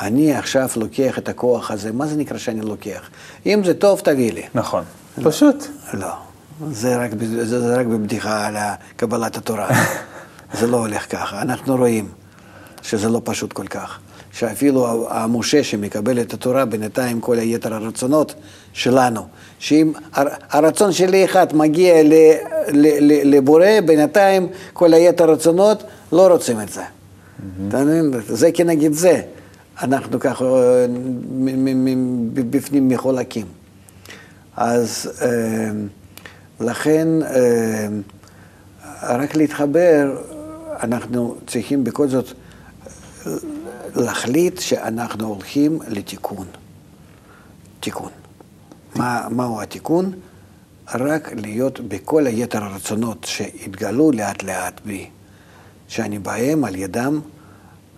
אני 0.00 0.34
עכשיו 0.34 0.68
לוקח 0.76 1.18
את 1.18 1.28
הכוח 1.28 1.70
הזה, 1.70 1.92
מה 1.92 2.06
זה 2.06 2.16
נקרא 2.16 2.38
שאני 2.38 2.60
לוקח? 2.60 3.10
אם 3.46 3.62
זה 3.64 3.74
טוב, 3.74 4.00
תביא 4.00 4.32
לי. 4.32 4.42
נכון. 4.54 4.84
פשוט. 5.22 5.64
לא, 5.94 6.12
זה 6.70 6.96
רק, 6.96 7.10
זה, 7.42 7.76
רק 7.76 7.86
בבדיחה 7.86 8.46
על 8.46 8.56
קבלת 8.96 9.36
התורה. 9.36 9.68
זה 10.58 10.66
לא 10.66 10.76
הולך 10.76 11.12
ככה. 11.12 11.42
אנחנו 11.42 11.76
רואים 11.76 12.08
שזה 12.82 13.08
לא 13.08 13.20
פשוט 13.24 13.52
כל 13.52 13.66
כך. 13.66 13.98
שאפילו 14.32 15.08
המשה 15.10 15.64
שמקבל 15.64 16.20
את 16.20 16.34
התורה, 16.34 16.64
בינתיים 16.64 17.20
כל 17.20 17.38
היתר 17.38 17.74
הרצונות 17.74 18.34
שלנו, 18.72 19.26
שאם 19.58 19.92
הר- 20.12 20.28
הרצון 20.50 20.92
שלי 20.92 21.24
אחד 21.24 21.56
מגיע 21.56 22.02
ל, 22.02 22.12
ל, 22.72 22.86
ל, 23.00 23.36
לבורא, 23.36 23.66
בינתיים 23.86 24.48
כל 24.72 24.94
היתר 24.94 25.30
הרצונות 25.30 25.82
לא 26.12 26.28
רוצים 26.28 26.60
את 26.60 26.68
זה. 26.68 26.82
מבין? 27.84 28.12
זה 28.28 28.52
כנגד 28.52 28.92
זה. 28.92 29.20
אנחנו 29.82 30.20
ככה 30.20 30.44
אה, 30.44 30.86
בפנים 32.34 32.88
מחולקים. 32.88 33.46
אז 34.56 35.10
אה, 35.22 35.28
לכן 36.60 37.08
אה, 37.22 37.88
רק 39.02 39.34
להתחבר, 39.34 40.22
אנחנו 40.82 41.36
צריכים 41.46 41.84
בכל 41.84 42.08
זאת 42.08 42.26
אה, 43.26 43.32
להחליט 43.96 44.60
שאנחנו 44.60 45.26
הולכים 45.26 45.78
לתיקון. 45.88 46.46
תיקון. 47.80 48.10
מה, 48.94 49.26
מהו 49.30 49.62
התיקון? 49.62 50.12
רק 50.94 51.32
להיות 51.32 51.80
בכל 51.80 52.26
היתר 52.26 52.64
הרצונות 52.64 53.24
שהתגלו 53.24 54.12
לאט 54.12 54.42
לאט 54.42 54.80
בי, 54.84 55.10
שאני 55.88 56.18
בהם 56.18 56.64
על 56.64 56.74
ידם 56.74 57.20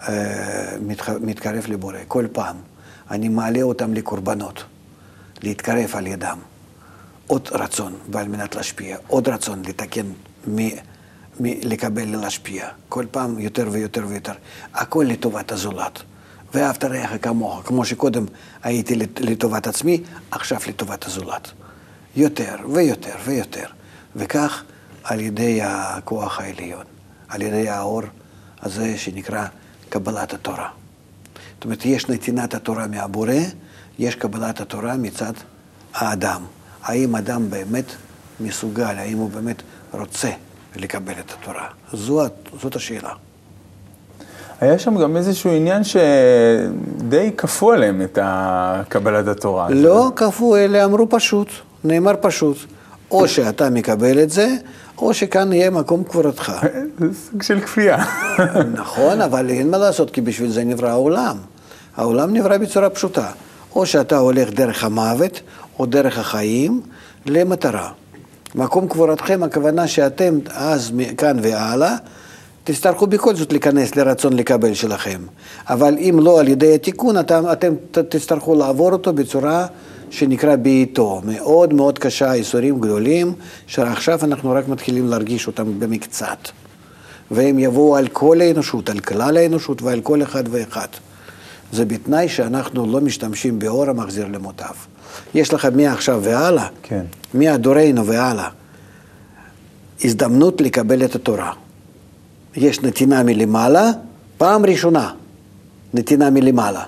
אה, 0.08 0.76
מתח... 0.80 1.08
מתקרב 1.08 1.64
לבורא, 1.68 1.98
כל 2.08 2.26
פעם. 2.32 2.56
אני 3.10 3.28
מעלה 3.28 3.62
אותם 3.62 3.94
לקורבנות, 3.94 4.64
להתקרב 5.42 5.90
על 5.94 6.06
ידם. 6.06 6.38
עוד 7.30 7.48
רצון, 7.52 7.94
ועל 8.12 8.28
מנת 8.28 8.54
להשפיע, 8.54 8.96
עוד 9.06 9.28
רצון 9.28 9.62
לתקן, 9.68 10.06
מ... 10.48 10.58
לקבל 11.40 12.16
ולהשפיע. 12.16 12.68
כל 12.88 13.06
פעם 13.10 13.38
יותר 13.38 13.68
ויותר 13.70 14.04
ויותר. 14.08 14.32
הכל 14.74 15.06
לטובת 15.08 15.52
הזולת. 15.52 16.02
ואהבת 16.54 16.84
רעך 16.84 17.10
כמוך, 17.22 17.62
כמו 17.64 17.84
שקודם 17.84 18.24
הייתי 18.62 18.96
לטובת 19.20 19.66
עצמי, 19.66 20.02
עכשיו 20.30 20.60
לטובת 20.68 21.06
הזולת. 21.06 21.50
יותר 22.16 22.56
ויותר 22.74 23.14
ויותר. 23.24 23.66
וכך 24.16 24.62
על 25.04 25.20
ידי 25.20 25.60
הכוח 25.62 26.40
העליון, 26.40 26.84
על 27.28 27.42
ידי 27.42 27.68
האור 27.68 28.02
הזה 28.62 28.98
שנקרא 28.98 29.46
קבלת 29.88 30.34
התורה. 30.34 30.68
זאת 31.54 31.64
אומרת, 31.64 31.84
יש 31.84 32.08
נתינת 32.08 32.54
התורה 32.54 32.86
מהבורא, 32.86 33.32
יש 33.98 34.14
קבלת 34.14 34.60
התורה 34.60 34.96
מצד 34.96 35.32
האדם. 35.94 36.42
האם 36.84 37.16
אדם 37.16 37.50
באמת 37.50 37.84
מסוגל, 38.40 38.94
האם 38.98 39.18
הוא 39.18 39.30
באמת 39.30 39.62
רוצה 39.92 40.30
לקבל 40.76 41.12
את 41.12 41.32
התורה? 41.38 41.66
זאת, 41.92 42.32
זאת 42.62 42.76
השאלה. 42.76 43.12
היה 44.60 44.78
שם 44.78 44.98
גם 44.98 45.16
איזשהו 45.16 45.50
עניין 45.50 45.82
שדי 45.84 47.30
כפו 47.36 47.72
עליהם 47.72 48.02
את 48.02 48.18
קבלת 48.88 49.28
התורה. 49.28 49.70
לא 49.70 50.10
כפו, 50.16 50.56
אלה 50.56 50.84
אמרו 50.84 51.08
פשוט, 51.08 51.48
נאמר 51.84 52.14
פשוט. 52.20 52.56
או 53.10 53.28
שאתה 53.28 53.70
מקבל 53.70 54.22
את 54.22 54.30
זה, 54.30 54.48
או 54.98 55.14
שכאן 55.14 55.52
יהיה 55.52 55.70
מקום 55.70 56.04
קבורתך. 56.04 56.52
זה 56.98 57.06
סוג 57.30 57.42
של 57.42 57.60
כפייה. 57.60 58.04
נכון, 58.80 59.20
אבל 59.20 59.50
אין 59.50 59.70
מה 59.70 59.78
לעשות, 59.78 60.10
כי 60.10 60.20
בשביל 60.20 60.50
זה 60.50 60.64
נברא 60.64 60.88
העולם. 60.88 61.36
העולם 61.96 62.34
נברא 62.34 62.58
בצורה 62.58 62.90
פשוטה. 62.90 63.30
או 63.74 63.86
שאתה 63.86 64.18
הולך 64.18 64.50
דרך 64.50 64.84
המוות, 64.84 65.40
או 65.80 65.86
דרך 65.86 66.18
החיים, 66.18 66.80
למטרה. 67.26 67.90
מקום 68.54 68.88
קבורתכם, 68.88 69.42
הכוונה 69.42 69.88
שאתם 69.88 70.38
אז, 70.48 70.90
מכאן 70.94 71.36
והלאה, 71.42 71.96
תצטרכו 72.64 73.06
בכל 73.06 73.34
זאת 73.34 73.52
להיכנס 73.52 73.96
לרצון 73.96 74.32
לקבל 74.32 74.74
שלכם. 74.74 75.20
אבל 75.68 75.96
אם 75.98 76.18
לא 76.22 76.40
על 76.40 76.48
ידי 76.48 76.74
התיקון, 76.74 77.18
אתם, 77.18 77.44
אתם 77.52 77.74
תצטרכו 77.92 78.54
לעבור 78.54 78.92
אותו 78.92 79.12
בצורה 79.12 79.66
שנקרא 80.10 80.56
בעיתו. 80.56 81.20
מאוד 81.24 81.74
מאוד 81.74 81.98
קשה, 81.98 82.34
ייסורים 82.34 82.80
גדולים, 82.80 83.32
שעכשיו 83.66 84.24
אנחנו 84.24 84.50
רק 84.50 84.68
מתחילים 84.68 85.08
להרגיש 85.08 85.46
אותם 85.46 85.80
במקצת. 85.80 86.48
והם 87.30 87.58
יבואו 87.58 87.96
על 87.96 88.08
כל 88.08 88.40
האנושות, 88.40 88.90
על 88.90 89.00
כלל 89.00 89.36
האנושות 89.36 89.82
ועל 89.82 90.00
כל 90.00 90.22
אחד 90.22 90.44
ואחד. 90.50 90.88
זה 91.72 91.84
בתנאי 91.84 92.28
שאנחנו 92.28 92.92
לא 92.92 93.00
משתמשים 93.00 93.58
באור 93.58 93.90
המחזיר 93.90 94.26
למוטב. 94.26 94.74
יש 95.34 95.52
לך 95.54 95.68
מעכשיו 95.76 96.20
והלאה, 96.22 96.66
כן. 96.82 97.04
מהדורנו 97.34 98.06
והלאה, 98.06 98.48
הזדמנות 100.04 100.60
לקבל 100.60 101.04
את 101.04 101.14
התורה. 101.14 101.52
יש 102.56 102.80
נתינה 102.80 103.22
מלמעלה, 103.22 103.90
פעם 104.38 104.66
ראשונה, 104.66 105.12
נתינה 105.94 106.30
מלמעלה. 106.30 106.82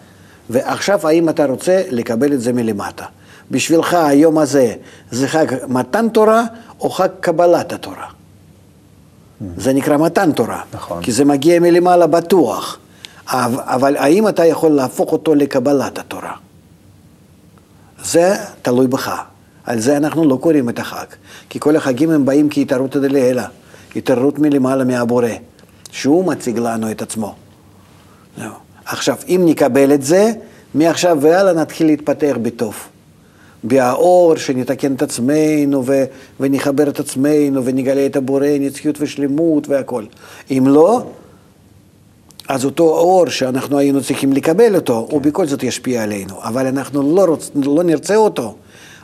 ועכשיו, 0.50 1.08
האם 1.08 1.28
אתה 1.28 1.46
רוצה 1.46 1.82
לקבל 1.90 2.32
את 2.32 2.40
זה 2.40 2.52
מלמטה? 2.52 3.04
בשבילך 3.50 3.94
היום 3.94 4.38
הזה 4.38 4.74
זה 5.10 5.28
חג 5.28 5.46
מתן 5.68 6.08
תורה 6.08 6.44
או 6.80 6.90
חג 6.90 7.08
קבלת 7.20 7.72
התורה? 7.72 8.06
זה 9.56 9.72
נקרא 9.72 9.96
מתן 9.96 10.32
תורה. 10.32 10.60
נכון. 10.74 11.02
כי 11.02 11.12
זה 11.12 11.24
מגיע 11.24 11.60
מלמעלה 11.60 12.06
בטוח. 12.06 12.78
אבל 13.26 13.96
האם 13.96 14.28
אתה 14.28 14.46
יכול 14.46 14.70
להפוך 14.70 15.12
אותו 15.12 15.34
לקבלת 15.34 15.98
התורה? 15.98 16.32
זה 18.04 18.34
תלוי 18.62 18.86
בך. 18.86 19.22
על 19.64 19.80
זה 19.80 19.96
אנחנו 19.96 20.28
לא 20.28 20.36
קוראים 20.36 20.68
את 20.68 20.78
החג. 20.78 21.06
כי 21.48 21.60
כל 21.60 21.76
החגים 21.76 22.10
הם 22.10 22.24
באים 22.24 22.48
כהתערותא 22.50 22.98
דלעילא, 22.98 23.42
התעררות 23.96 24.38
מלמעלה 24.38 24.84
מהבורא, 24.84 25.28
שהוא 25.90 26.24
מציג 26.24 26.58
לנו 26.58 26.90
את 26.90 27.02
עצמו. 27.02 27.34
לא. 28.38 28.50
עכשיו, 28.84 29.16
אם 29.28 29.42
נקבל 29.44 29.94
את 29.94 30.02
זה, 30.02 30.32
מעכשיו 30.74 31.18
והלאה 31.20 31.52
נתחיל 31.52 31.86
להתפתח 31.86 32.36
בטוב. 32.42 32.74
באור, 33.64 34.36
שנתקן 34.36 34.94
את 34.94 35.02
עצמנו 35.02 35.86
ו- 35.86 36.04
ונחבר 36.40 36.88
את 36.88 37.00
עצמנו 37.00 37.64
ונגלה 37.64 38.06
את 38.06 38.16
הבורא, 38.16 38.46
נצחיות 38.60 38.96
ושלמות 39.00 39.68
והכול. 39.68 40.06
אם 40.50 40.64
לא, 40.66 41.06
אז 42.52 42.64
אותו 42.64 42.84
אור 42.84 43.28
שאנחנו 43.28 43.78
היינו 43.78 44.02
צריכים 44.02 44.32
לקבל 44.32 44.74
אותו, 44.76 45.06
כן. 45.08 45.14
הוא 45.14 45.22
בכל 45.22 45.46
זאת 45.46 45.62
ישפיע 45.62 46.02
עלינו, 46.02 46.42
אבל 46.42 46.66
אנחנו 46.66 47.14
לא, 47.16 47.24
רוצ, 47.24 47.50
לא 47.64 47.82
נרצה 47.82 48.16
אותו, 48.16 48.56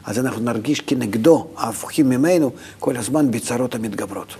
אז 0.04 0.18
אנחנו 0.18 0.42
נרגיש 0.42 0.80
כנגדו, 0.80 1.46
ההפוכים 1.56 2.08
ממנו, 2.08 2.50
כל 2.78 2.96
הזמן 2.96 3.30
בצרות 3.30 3.74
המתגברות. 3.74 4.34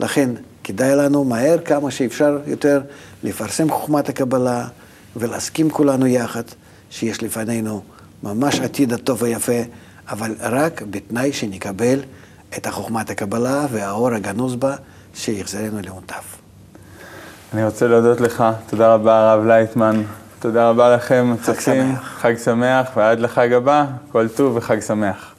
לכן 0.00 0.30
כדאי 0.64 0.96
לנו 0.96 1.24
מהר 1.24 1.58
כמה 1.58 1.90
שאפשר 1.90 2.38
יותר 2.46 2.80
לפרסם 3.22 3.70
חוכמת 3.70 4.08
הקבלה 4.08 4.68
ולהסכים 5.16 5.70
כולנו 5.70 6.06
יחד 6.06 6.44
שיש 6.90 7.22
לפנינו 7.22 7.82
ממש 8.22 8.60
עתיד 8.60 8.92
הטוב 8.92 9.22
ויפה, 9.22 9.62
אבל 10.08 10.34
רק 10.40 10.82
בתנאי 10.90 11.32
שנקבל 11.32 12.00
את 12.56 12.66
החוכמת 12.66 13.10
הקבלה 13.10 13.66
והאור 13.70 14.14
הגנוז 14.14 14.54
בה 14.54 14.76
שיחזרנו 15.14 15.80
למוטב. 15.82 16.43
אני 17.54 17.64
רוצה 17.64 17.88
להודות 17.88 18.20
לך, 18.20 18.44
תודה 18.70 18.94
רבה 18.94 19.30
הרב 19.30 19.46
לייטמן, 19.46 20.02
תודה 20.40 20.70
רבה 20.70 20.94
לכם, 20.94 21.34
שמח. 21.60 22.18
חג 22.20 22.34
שמח, 22.44 22.90
ועד 22.96 23.20
לחג 23.20 23.52
הבא, 23.52 23.84
כל 24.12 24.28
טוב 24.28 24.56
וחג 24.56 24.80
שמח. 24.80 25.33